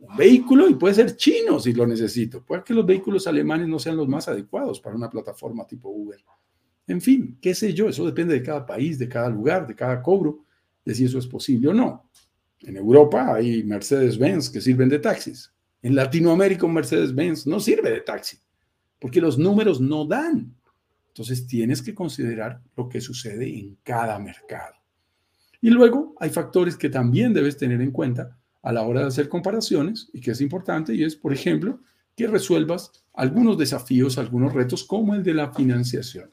[0.00, 2.42] un vehículo y puede ser chino si lo necesito.
[2.42, 6.18] Puede que los vehículos alemanes no sean los más adecuados para una plataforma tipo Uber.
[6.86, 10.02] En fin, qué sé yo, eso depende de cada país, de cada lugar, de cada
[10.02, 10.44] cobro,
[10.84, 12.08] de si eso es posible o no.
[12.60, 15.52] En Europa hay Mercedes-Benz que sirven de taxis.
[15.82, 18.38] En Latinoamérica Mercedes-Benz no sirve de taxi,
[18.98, 20.54] porque los números no dan.
[21.20, 24.76] Entonces tienes que considerar lo que sucede en cada mercado.
[25.60, 29.28] Y luego hay factores que también debes tener en cuenta a la hora de hacer
[29.28, 31.78] comparaciones y que es importante y es, por ejemplo,
[32.16, 36.32] que resuelvas algunos desafíos, algunos retos como el de la financiación.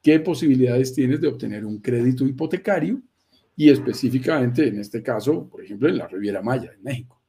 [0.00, 3.02] ¿Qué posibilidades tienes de obtener un crédito hipotecario?
[3.56, 7.20] Y específicamente en este caso, por ejemplo, en la Riviera Maya, en México.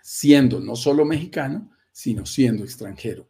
[0.00, 3.26] Siendo no solo mexicano, sino siendo extranjero.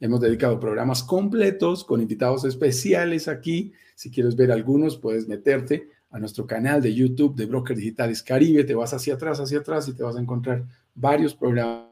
[0.00, 3.72] Hemos dedicado programas completos con invitados especiales aquí.
[3.96, 8.64] Si quieres ver algunos, puedes meterte a nuestro canal de YouTube de Broker Digitales Caribe.
[8.64, 11.88] Te vas hacia atrás, hacia atrás y te vas a encontrar varios programas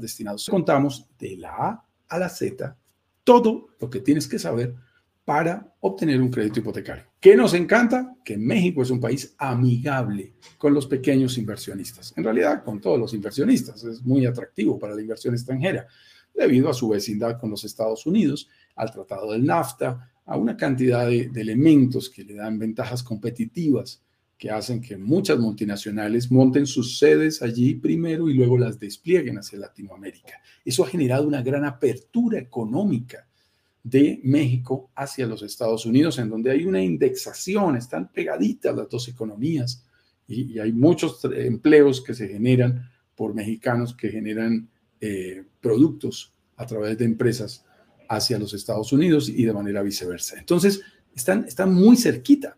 [0.00, 0.48] destinados.
[0.50, 2.76] Contamos de la A a la Z
[3.22, 4.74] todo lo que tienes que saber
[5.30, 7.04] para obtener un crédito hipotecario.
[7.20, 8.16] ¿Qué nos encanta?
[8.24, 12.12] Que México es un país amigable con los pequeños inversionistas.
[12.16, 13.84] En realidad, con todos los inversionistas.
[13.84, 15.86] Es muy atractivo para la inversión extranjera
[16.34, 21.06] debido a su vecindad con los Estados Unidos, al Tratado del NAFTA, a una cantidad
[21.06, 24.02] de, de elementos que le dan ventajas competitivas
[24.36, 29.60] que hacen que muchas multinacionales monten sus sedes allí primero y luego las desplieguen hacia
[29.60, 30.42] Latinoamérica.
[30.64, 33.28] Eso ha generado una gran apertura económica
[33.82, 39.08] de México hacia los Estados Unidos, en donde hay una indexación, están pegaditas las dos
[39.08, 39.84] economías
[40.28, 44.68] y, hay muchos empleos que se generan por mexicanos que generan
[45.00, 47.64] eh, productos a través de empresas
[48.08, 50.38] hacia los Estados Unidos y de manera viceversa.
[50.38, 50.82] Entonces,
[51.14, 52.56] están, están muy cerquita.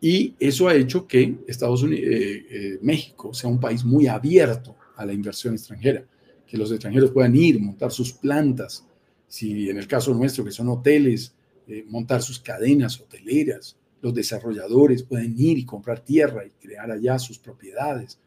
[0.00, 4.76] Y eso ha hecho que Estados Unidos, eh, eh, México sea un país muy abierto
[4.96, 6.04] a la inversión extranjera,
[6.46, 8.85] que los extranjeros puedan ir, montar sus plantas,
[9.28, 11.34] si en el caso nuestro, que son hoteles,
[11.66, 17.18] eh, montar sus cadenas hoteleras, los desarrolladores pueden ir y comprar tierra y crear allá
[17.18, 18.20] sus propiedades.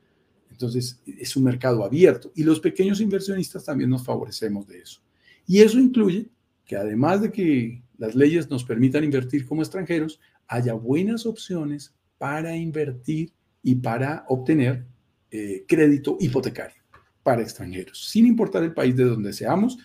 [0.52, 5.02] Entonces, es un mercado abierto y los pequeños inversionistas también nos favorecemos de eso.
[5.48, 6.30] Y eso incluye
[6.66, 12.56] que además de que las leyes nos permitan invertir como extranjeros, haya buenas opciones para
[12.56, 13.32] invertir
[13.64, 14.86] y para obtener
[15.32, 16.82] eh, crédito hipotecario
[17.24, 19.78] para extranjeros, sin importar el país de donde seamos,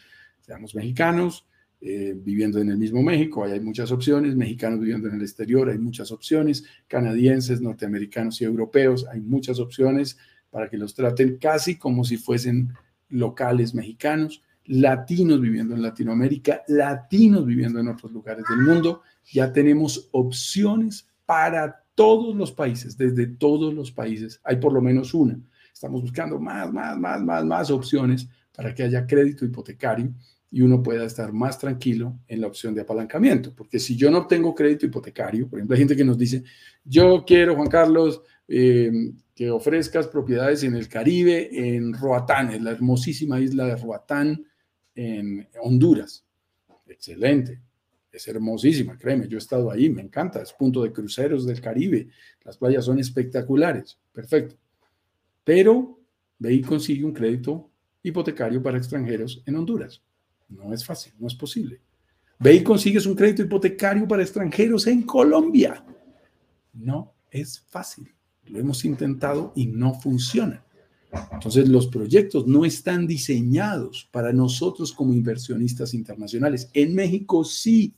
[0.44, 1.46] seamos mexicanos,
[1.80, 5.78] eh, viviendo en el mismo México, hay muchas opciones, mexicanos viviendo en el exterior, hay
[5.78, 10.18] muchas opciones, canadienses, norteamericanos y europeos, hay muchas opciones
[10.50, 12.72] para que los traten casi como si fuesen
[13.08, 19.02] locales mexicanos, latinos viviendo en Latinoamérica, latinos viviendo en otros lugares del mundo,
[19.32, 25.14] ya tenemos opciones para todos los países, desde todos los países, hay por lo menos
[25.14, 25.38] una.
[25.72, 30.12] Estamos buscando más, más, más, más, más opciones para que haya crédito hipotecario
[30.54, 33.52] y uno pueda estar más tranquilo en la opción de apalancamiento.
[33.52, 36.44] Porque si yo no tengo crédito hipotecario, por ejemplo, hay gente que nos dice,
[36.84, 38.92] yo quiero, Juan Carlos, eh,
[39.34, 44.46] que ofrezcas propiedades en el Caribe, en Roatán, en la hermosísima isla de Roatán,
[44.94, 46.24] en Honduras.
[46.86, 47.60] Excelente.
[48.12, 52.06] Es hermosísima, créeme, yo he estado ahí, me encanta, es punto de cruceros del Caribe,
[52.44, 54.54] las playas son espectaculares, perfecto.
[55.42, 55.98] Pero
[56.38, 57.72] ve y consigue un crédito
[58.04, 60.00] hipotecario para extranjeros en Honduras.
[60.48, 61.80] No es fácil, no es posible.
[62.38, 65.84] Ve y consigues un crédito hipotecario para extranjeros en Colombia.
[66.72, 68.12] No es fácil.
[68.46, 70.64] Lo hemos intentado y no funciona.
[71.32, 76.68] Entonces los proyectos no están diseñados para nosotros como inversionistas internacionales.
[76.72, 77.94] En México sí.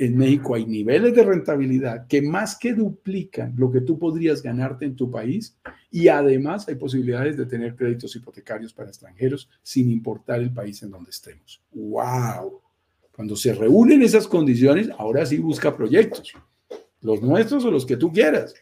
[0.00, 4.86] En México hay niveles de rentabilidad que más que duplican lo que tú podrías ganarte
[4.86, 5.58] en tu país
[5.90, 10.90] y además hay posibilidades de tener créditos hipotecarios para extranjeros sin importar el país en
[10.90, 11.62] donde estemos.
[11.72, 12.62] ¡Wow!
[13.14, 16.32] Cuando se reúnen esas condiciones, ahora sí busca proyectos.
[17.02, 18.54] Los nuestros o los que tú quieras.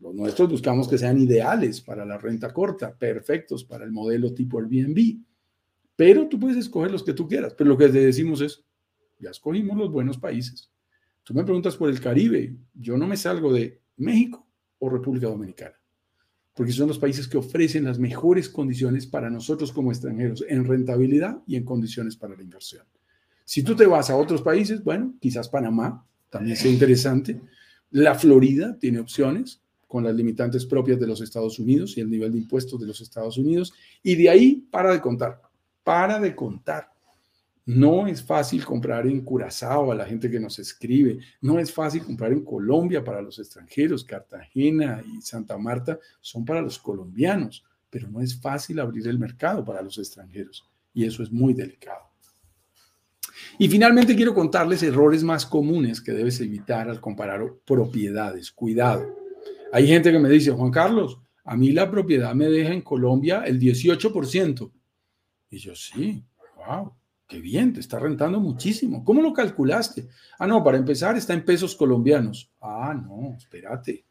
[0.00, 4.58] Los nuestros buscamos que sean ideales para la renta corta, perfectos para el modelo tipo
[4.58, 5.18] Airbnb.
[5.96, 7.52] Pero tú puedes escoger los que tú quieras.
[7.58, 8.64] Pero lo que te decimos es,
[9.22, 10.70] ya escogimos los buenos países.
[11.22, 12.54] Tú me preguntas por el Caribe.
[12.74, 14.46] Yo no me salgo de México
[14.78, 15.76] o República Dominicana
[16.54, 21.42] porque son los países que ofrecen las mejores condiciones para nosotros como extranjeros en rentabilidad
[21.46, 22.84] y en condiciones para la inversión.
[23.44, 27.40] Si tú te vas a otros países, bueno, quizás Panamá también sea interesante.
[27.90, 32.32] La Florida tiene opciones con las limitantes propias de los Estados Unidos y el nivel
[32.32, 33.72] de impuestos de los Estados Unidos.
[34.02, 35.40] Y de ahí para de contar,
[35.82, 36.91] para de contar.
[37.64, 41.20] No es fácil comprar en Curazao a la gente que nos escribe.
[41.40, 44.04] No es fácil comprar en Colombia para los extranjeros.
[44.04, 49.64] Cartagena y Santa Marta son para los colombianos, pero no es fácil abrir el mercado
[49.64, 50.68] para los extranjeros.
[50.92, 52.10] Y eso es muy delicado.
[53.58, 58.50] Y finalmente quiero contarles errores más comunes que debes evitar al comparar propiedades.
[58.50, 59.06] Cuidado.
[59.72, 63.44] Hay gente que me dice, Juan Carlos, a mí la propiedad me deja en Colombia
[63.46, 64.72] el 18%.
[65.50, 66.24] Y yo sí,
[66.56, 66.92] wow
[67.32, 69.02] Qué bien, te está rentando muchísimo.
[69.02, 70.06] ¿Cómo lo calculaste?
[70.38, 72.52] Ah, no, para empezar está en pesos colombianos.
[72.60, 74.04] Ah, no, espérate.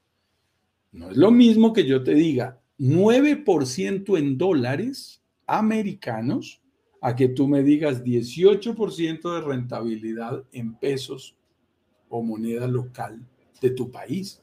[0.92, 6.64] No es lo mismo que yo te diga 9% en dólares americanos
[7.00, 11.38] a que tú me digas 18% de rentabilidad en pesos
[12.10, 13.24] o moneda local
[13.62, 14.42] de tu país.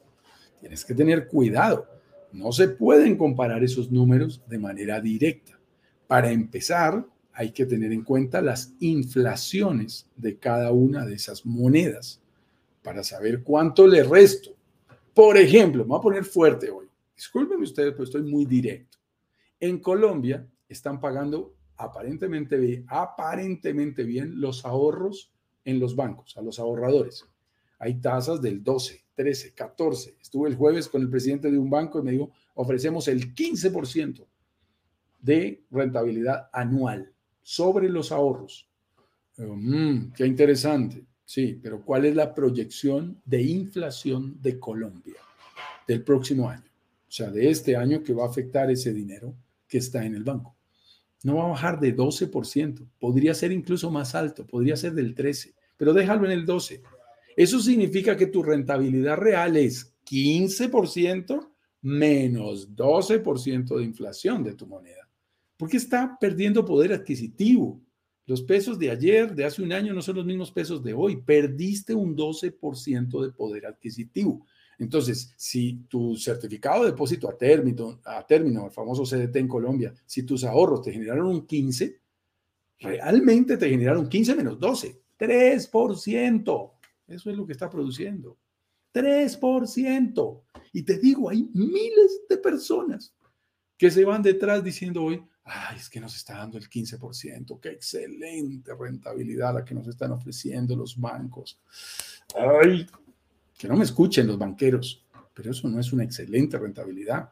[0.61, 1.89] Tienes que tener cuidado.
[2.31, 5.59] No se pueden comparar esos números de manera directa.
[6.07, 7.05] Para empezar,
[7.39, 12.21] hay que tener en cuenta las inflaciones de cada una de esas monedas
[12.83, 14.57] para saber cuánto le resto.
[15.15, 16.89] Por ejemplo, me voy a poner fuerte hoy.
[17.15, 18.99] Discúlpenme ustedes, pero estoy muy directo.
[19.61, 25.33] En Colombia están pagando aparentemente bien, aparentemente bien los ahorros
[25.65, 27.25] en los bancos, a los ahorradores.
[27.79, 30.17] Hay tasas del 12, 13, 14.
[30.21, 34.27] Estuve el jueves con el presidente de un banco y me dijo, ofrecemos el 15%
[35.21, 37.15] de rentabilidad anual
[37.49, 38.69] sobre los ahorros.
[39.39, 41.07] Mm, qué interesante.
[41.25, 45.17] Sí, pero ¿cuál es la proyección de inflación de Colombia
[45.87, 46.71] del próximo año?
[47.09, 49.35] O sea, de este año que va a afectar ese dinero
[49.67, 50.57] que está en el banco.
[51.23, 55.55] No va a bajar de 12%, podría ser incluso más alto, podría ser del 13%,
[55.79, 56.83] pero déjalo en el 12%.
[57.35, 61.49] Eso significa que tu rentabilidad real es 15%
[61.81, 65.08] menos 12% de inflación de tu moneda,
[65.59, 67.83] porque está perdiendo poder adquisitivo.
[68.25, 71.17] Los pesos de ayer, de hace un año, no son los mismos pesos de hoy.
[71.17, 74.47] Perdiste un 12% de poder adquisitivo.
[74.79, 79.93] Entonces, si tu certificado de depósito a término, a término, el famoso CDT en Colombia,
[80.07, 82.01] si tus ahorros te generaron un 15,
[82.79, 86.73] realmente te generaron 15 menos 12, 3%.
[87.09, 88.39] Eso es lo que está produciendo.
[88.95, 90.43] 3%.
[90.73, 93.13] Y te digo, hay miles de personas
[93.77, 97.71] que se van detrás diciendo hoy, ay, es que nos está dando el 15%, qué
[97.71, 101.59] excelente rentabilidad la que nos están ofreciendo los bancos.
[102.37, 102.87] Ay,
[103.57, 107.31] que no me escuchen los banqueros, pero eso no es una excelente rentabilidad.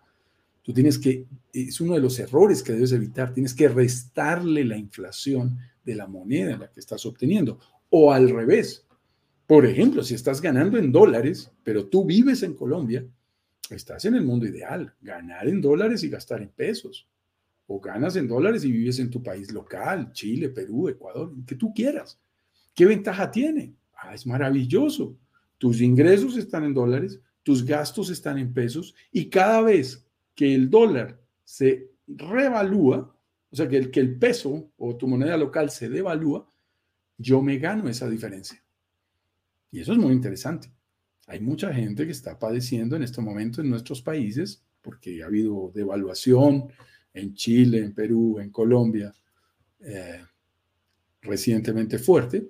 [0.62, 4.76] Tú tienes que, es uno de los errores que debes evitar, tienes que restarle la
[4.76, 7.60] inflación de la moneda en la que estás obteniendo.
[7.90, 8.84] O al revés,
[9.46, 13.06] por ejemplo, si estás ganando en dólares, pero tú vives en Colombia,
[13.70, 17.06] estás en el mundo ideal, ganar en dólares y gastar en pesos.
[17.66, 21.72] O ganas en dólares y vives en tu país local, Chile, Perú, Ecuador, que tú
[21.74, 22.18] quieras.
[22.74, 23.74] ¿Qué ventaja tiene?
[23.96, 25.16] Ah, es maravilloso.
[25.58, 30.68] Tus ingresos están en dólares, tus gastos están en pesos y cada vez que el
[30.68, 33.14] dólar se revalúa,
[33.50, 36.48] o sea, que el, peso o tu moneda local se devalúa,
[37.16, 38.62] yo me gano esa diferencia.
[39.70, 40.70] Y eso es muy interesante.
[41.26, 45.72] Hay mucha gente que está padeciendo en este momento en nuestros países porque ha habido
[45.74, 46.68] devaluación
[47.16, 49.14] en Chile, en Perú, en Colombia,
[49.80, 50.22] eh,
[51.22, 52.48] recientemente fuerte.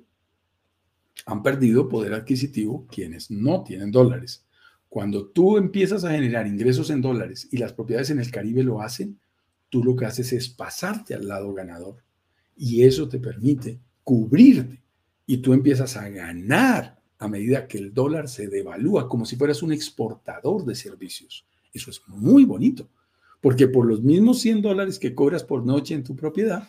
[1.27, 4.45] Han perdido poder adquisitivo quienes no tienen dólares.
[4.89, 8.81] Cuando tú empiezas a generar ingresos en dólares y las propiedades en el Caribe lo
[8.81, 9.19] hacen,
[9.69, 12.03] tú lo que haces es pasarte al lado ganador.
[12.57, 14.83] Y eso te permite cubrirte.
[15.27, 19.63] Y tú empiezas a ganar a medida que el dólar se devalúa, como si fueras
[19.63, 21.47] un exportador de servicios.
[21.73, 22.89] Eso es muy bonito,
[23.47, 26.69] porque por los mismos 100 dólares que cobras por noche en tu propiedad,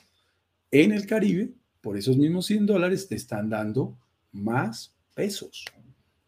[0.70, 1.52] en el Caribe,
[1.82, 3.98] por esos mismos 100 dólares te están dando
[4.32, 5.66] más pesos.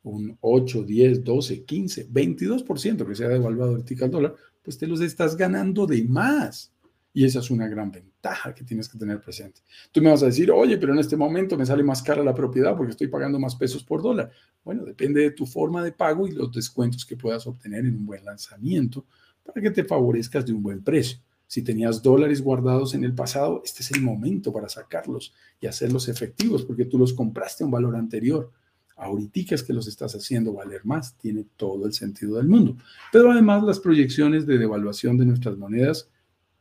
[0.02, 4.34] Un 8, 10, 12, 15, 22% que se ha devaluado el dólar,
[4.64, 6.74] pues te los estás ganando de más.
[7.14, 9.62] Y esa es una gran ventaja que tienes que tener presente.
[9.91, 12.34] Tú me vas a decir, oye, pero en este momento me sale más cara la
[12.34, 14.32] propiedad porque estoy pagando más pesos por dólar.
[14.64, 18.08] Bueno, depende de tu forma de pago y los descuentos que puedas obtener en un
[18.08, 19.06] buen lanzamiento
[19.45, 21.19] para que te favorezcas de un buen precio.
[21.47, 26.07] Si tenías dólares guardados en el pasado, este es el momento para sacarlos y hacerlos
[26.07, 28.51] efectivos porque tú los compraste a un valor anterior.
[28.95, 32.77] Ahorita es que los estás haciendo valer más, tiene todo el sentido del mundo.
[33.11, 36.09] Pero además las proyecciones de devaluación de nuestras monedas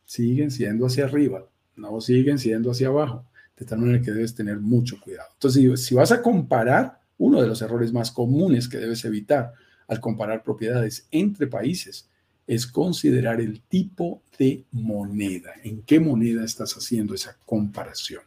[0.06, 3.26] siguen siendo hacia arriba, no siguen siendo hacia abajo,
[3.58, 5.28] de tal manera que debes tener mucho cuidado.
[5.34, 9.52] Entonces, si vas a comparar, uno de los errores más comunes que debes evitar
[9.86, 12.08] al comparar propiedades entre países
[12.48, 18.22] es considerar el tipo de moneda, en qué moneda estás haciendo esa comparación.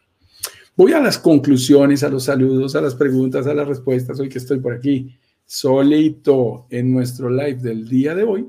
[0.77, 4.37] Voy a las conclusiones, a los saludos, a las preguntas, a las respuestas, hoy que
[4.37, 8.47] estoy por aquí solito en nuestro live del día de hoy.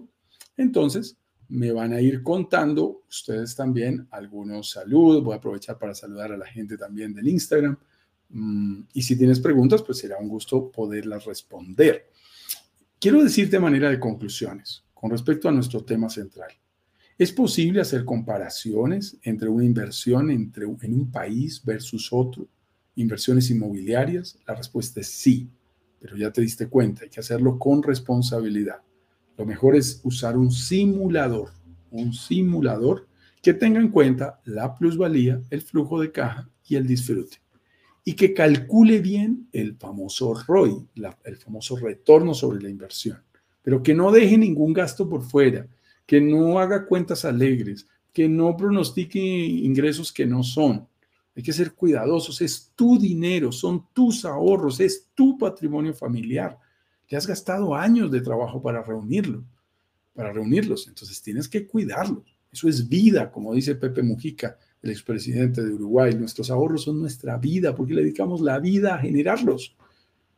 [0.58, 1.16] Entonces,
[1.48, 5.24] me van a ir contando ustedes también algunos saludos.
[5.24, 7.78] Voy a aprovechar para saludar a la gente también del Instagram.
[8.28, 12.10] Mm, y si tienes preguntas, pues será un gusto poderlas responder.
[13.00, 16.52] Quiero decirte de manera de conclusiones con respecto a nuestro tema central.
[17.18, 22.46] ¿Es posible hacer comparaciones entre una inversión entre, en un país versus otro?
[22.94, 24.38] ¿Inversiones inmobiliarias?
[24.46, 25.50] La respuesta es sí,
[25.98, 28.80] pero ya te diste cuenta, hay que hacerlo con responsabilidad.
[29.36, 31.50] Lo mejor es usar un simulador,
[31.90, 33.08] un simulador
[33.42, 37.38] que tenga en cuenta la plusvalía, el flujo de caja y el disfrute.
[38.04, 40.86] Y que calcule bien el famoso ROI,
[41.24, 43.18] el famoso retorno sobre la inversión.
[43.62, 45.66] Pero que no deje ningún gasto por fuera,
[46.06, 50.86] que no haga cuentas alegres, que no pronostique ingresos que no son.
[51.34, 56.58] Hay que ser cuidadosos, es tu dinero, son tus ahorros, es tu patrimonio familiar.
[57.06, 59.42] Te has gastado años de trabajo para reunirlo,
[60.14, 62.36] para reunirlos, entonces tienes que cuidarlos.
[62.52, 66.14] Eso es vida, como dice Pepe Mujica, el expresidente de Uruguay.
[66.14, 69.74] Nuestros ahorros son nuestra vida, porque le dedicamos la vida a generarlos.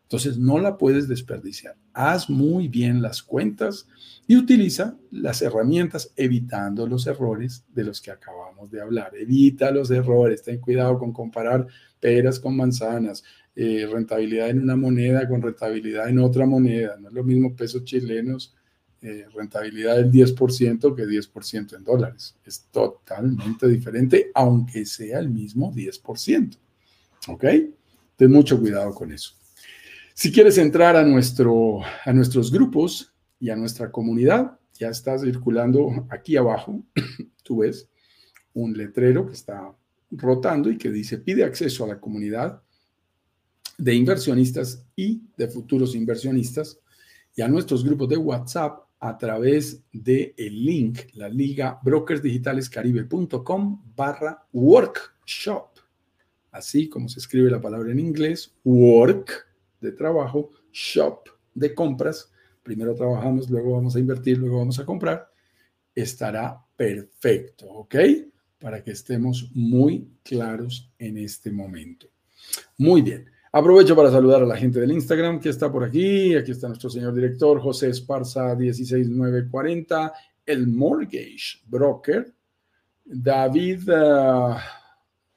[0.05, 1.76] Entonces no la puedes desperdiciar.
[1.92, 3.88] Haz muy bien las cuentas
[4.26, 9.12] y utiliza las herramientas evitando los errores de los que acabamos de hablar.
[9.16, 11.66] Evita los errores, ten cuidado con comparar
[11.98, 13.24] peras con manzanas,
[13.57, 16.96] eh, rentabilidad en una moneda con rentabilidad en otra moneda.
[17.00, 18.55] No es lo mismo pesos chilenos,
[19.00, 22.36] eh, rentabilidad del 10% que 10% en dólares.
[22.44, 26.59] Es totalmente diferente, aunque sea el mismo 10%.
[27.28, 27.44] ¿Ok?
[28.16, 29.34] Ten mucho cuidado con eso.
[30.16, 36.06] Si quieres entrar a, nuestro, a nuestros grupos y a nuestra comunidad, ya está circulando
[36.08, 36.84] aquí abajo,
[37.42, 37.90] tú ves
[38.52, 39.74] un letrero que está
[40.12, 42.62] rotando y que dice pide acceso a la comunidad
[43.76, 46.78] de inversionistas y de futuros inversionistas
[47.34, 54.46] y a nuestros grupos de WhatsApp a través del el link, la liga brokersdigitalescaribe.com barra
[54.52, 55.70] workshop.
[56.52, 59.53] Así como se escribe la palabra en inglés, work
[59.85, 62.32] de trabajo, shop de compras,
[62.62, 65.28] primero trabajamos, luego vamos a invertir, luego vamos a comprar,
[65.95, 67.95] estará perfecto, ¿ok?
[68.59, 72.09] Para que estemos muy claros en este momento.
[72.78, 73.30] Muy bien.
[73.53, 76.35] Aprovecho para saludar a la gente del Instagram que está por aquí.
[76.35, 80.12] Aquí está nuestro señor director José Esparza 16940,
[80.45, 82.35] el Mortgage Broker,
[83.05, 84.57] David, uh,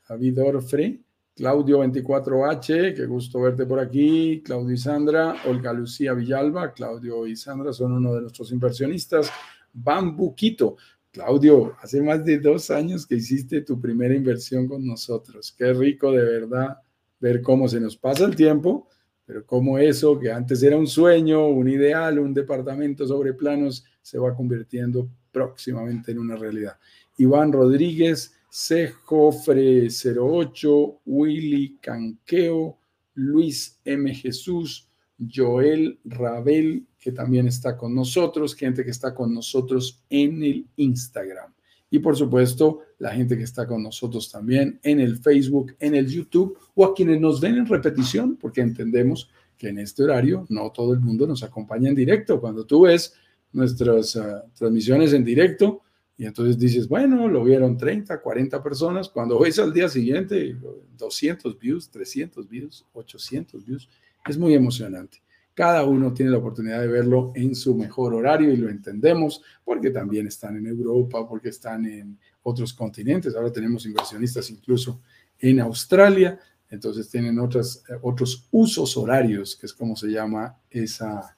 [0.10, 1.00] David Orfre,
[1.38, 4.42] Claudio 24H, qué gusto verte por aquí.
[4.44, 9.30] Claudio y Sandra, Olga Lucía Villalba, Claudio y Sandra son uno de nuestros inversionistas.
[9.72, 10.78] Bambuquito.
[11.12, 15.54] Claudio, hace más de dos años que hiciste tu primera inversión con nosotros.
[15.56, 16.80] Qué rico de verdad
[17.20, 18.88] ver cómo se nos pasa el tiempo,
[19.24, 24.18] pero cómo eso que antes era un sueño, un ideal, un departamento sobre planos, se
[24.18, 26.78] va convirtiendo próximamente en una realidad.
[27.18, 28.89] Iván Rodríguez, C.
[29.04, 32.78] Jofre 08, Willy Canqueo,
[33.16, 34.14] Luis M.
[34.14, 34.88] Jesús,
[35.18, 41.54] Joel Rabel, que también está con nosotros, gente que está con nosotros en el Instagram.
[41.89, 46.08] Y por supuesto, la gente que está con nosotros también en el Facebook, en el
[46.08, 50.72] YouTube o a quienes nos ven en repetición, porque entendemos que en este horario no
[50.72, 52.39] todo el mundo nos acompaña en directo.
[52.39, 53.14] Cuando tú ves
[53.54, 55.82] nuestras ah, transmisiones en directo,
[56.18, 59.07] y entonces dices, bueno, lo vieron 30, 40 personas.
[59.07, 60.57] Cuando ves al día siguiente
[60.97, 63.88] 200 views, 300 views, 800 views,
[64.28, 65.22] es muy emocionante.
[65.53, 69.91] Cada uno tiene la oportunidad de verlo en su mejor horario y lo entendemos porque
[69.91, 73.36] también están en Europa, porque están en otros continentes.
[73.36, 75.01] Ahora tenemos inversionistas incluso
[75.38, 76.39] en Australia.
[76.70, 81.37] Entonces tienen otras, otros usos horarios, que es como se llama esa,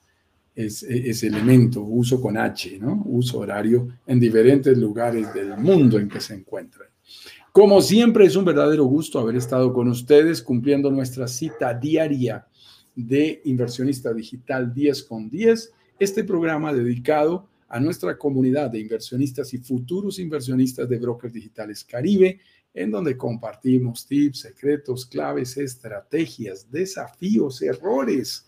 [0.56, 3.04] ese elemento, uso con H, ¿no?
[3.06, 6.90] Uso horario en diferentes lugares del mundo en que se encuentran.
[7.52, 12.46] Como siempre, es un verdadero gusto haber estado con ustedes cumpliendo nuestra cita diaria
[12.96, 19.60] de Inversionista Digital 10 con 10, este programa dedicado a nuestra comunidad de inversionistas y
[19.60, 22.40] futuros inversionistas de Brokers Digitales Caribe,
[22.74, 28.46] en donde compartimos tips, secretos, claves, estrategias, desafíos, errores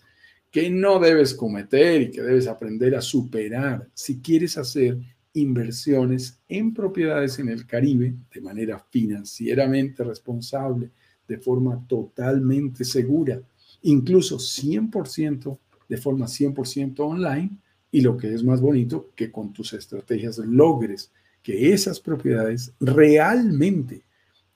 [0.52, 4.98] que no debes cometer y que debes aprender a superar si quieres hacer
[5.32, 10.90] inversiones en propiedades en el Caribe de manera financieramente responsable,
[11.26, 13.40] de forma totalmente segura,
[13.80, 17.50] incluso 100% de forma 100% online
[17.90, 21.10] y lo que es más bonito, que con tus estrategias logres
[21.42, 24.02] que esas propiedades realmente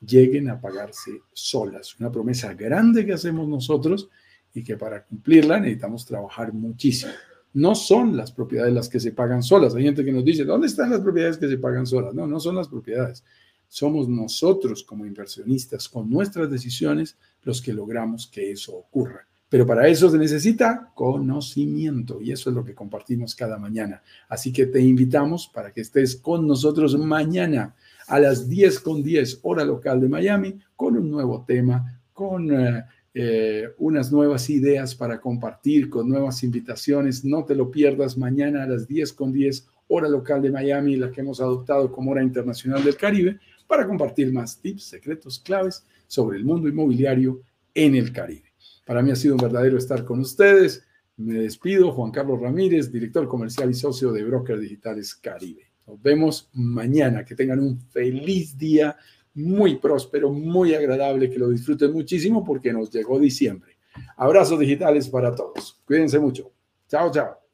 [0.06, 1.98] lleguen a pagarse solas.
[1.98, 4.08] Una promesa grande que hacemos nosotros
[4.56, 7.12] y que para cumplirla necesitamos trabajar muchísimo.
[7.52, 9.74] No son las propiedades las que se pagan solas.
[9.74, 12.14] Hay gente que nos dice, ¿dónde están las propiedades que se pagan solas?
[12.14, 13.22] No, no son las propiedades.
[13.68, 19.26] Somos nosotros como inversionistas, con nuestras decisiones, los que logramos que eso ocurra.
[19.48, 24.02] Pero para eso se necesita conocimiento y eso es lo que compartimos cada mañana.
[24.28, 27.74] Así que te invitamos para que estés con nosotros mañana
[28.08, 32.50] a las 10 con 10 hora local de Miami con un nuevo tema, con...
[32.50, 32.84] Eh,
[33.18, 37.24] eh, unas nuevas ideas para compartir con nuevas invitaciones.
[37.24, 41.10] No te lo pierdas mañana a las 10 con 10 hora local de Miami, la
[41.10, 46.36] que hemos adoptado como hora internacional del Caribe, para compartir más tips, secretos, claves sobre
[46.36, 47.40] el mundo inmobiliario
[47.72, 48.52] en el Caribe.
[48.84, 50.84] Para mí ha sido un verdadero estar con ustedes.
[51.16, 55.62] Me despido, Juan Carlos Ramírez, director comercial y socio de Broker Digitales Caribe.
[55.86, 57.24] Nos vemos mañana.
[57.24, 58.94] Que tengan un feliz día,
[59.36, 63.76] muy próspero, muy agradable, que lo disfruten muchísimo porque nos llegó diciembre.
[64.16, 65.80] Abrazos digitales para todos.
[65.86, 66.50] Cuídense mucho.
[66.88, 67.45] Chao, chao.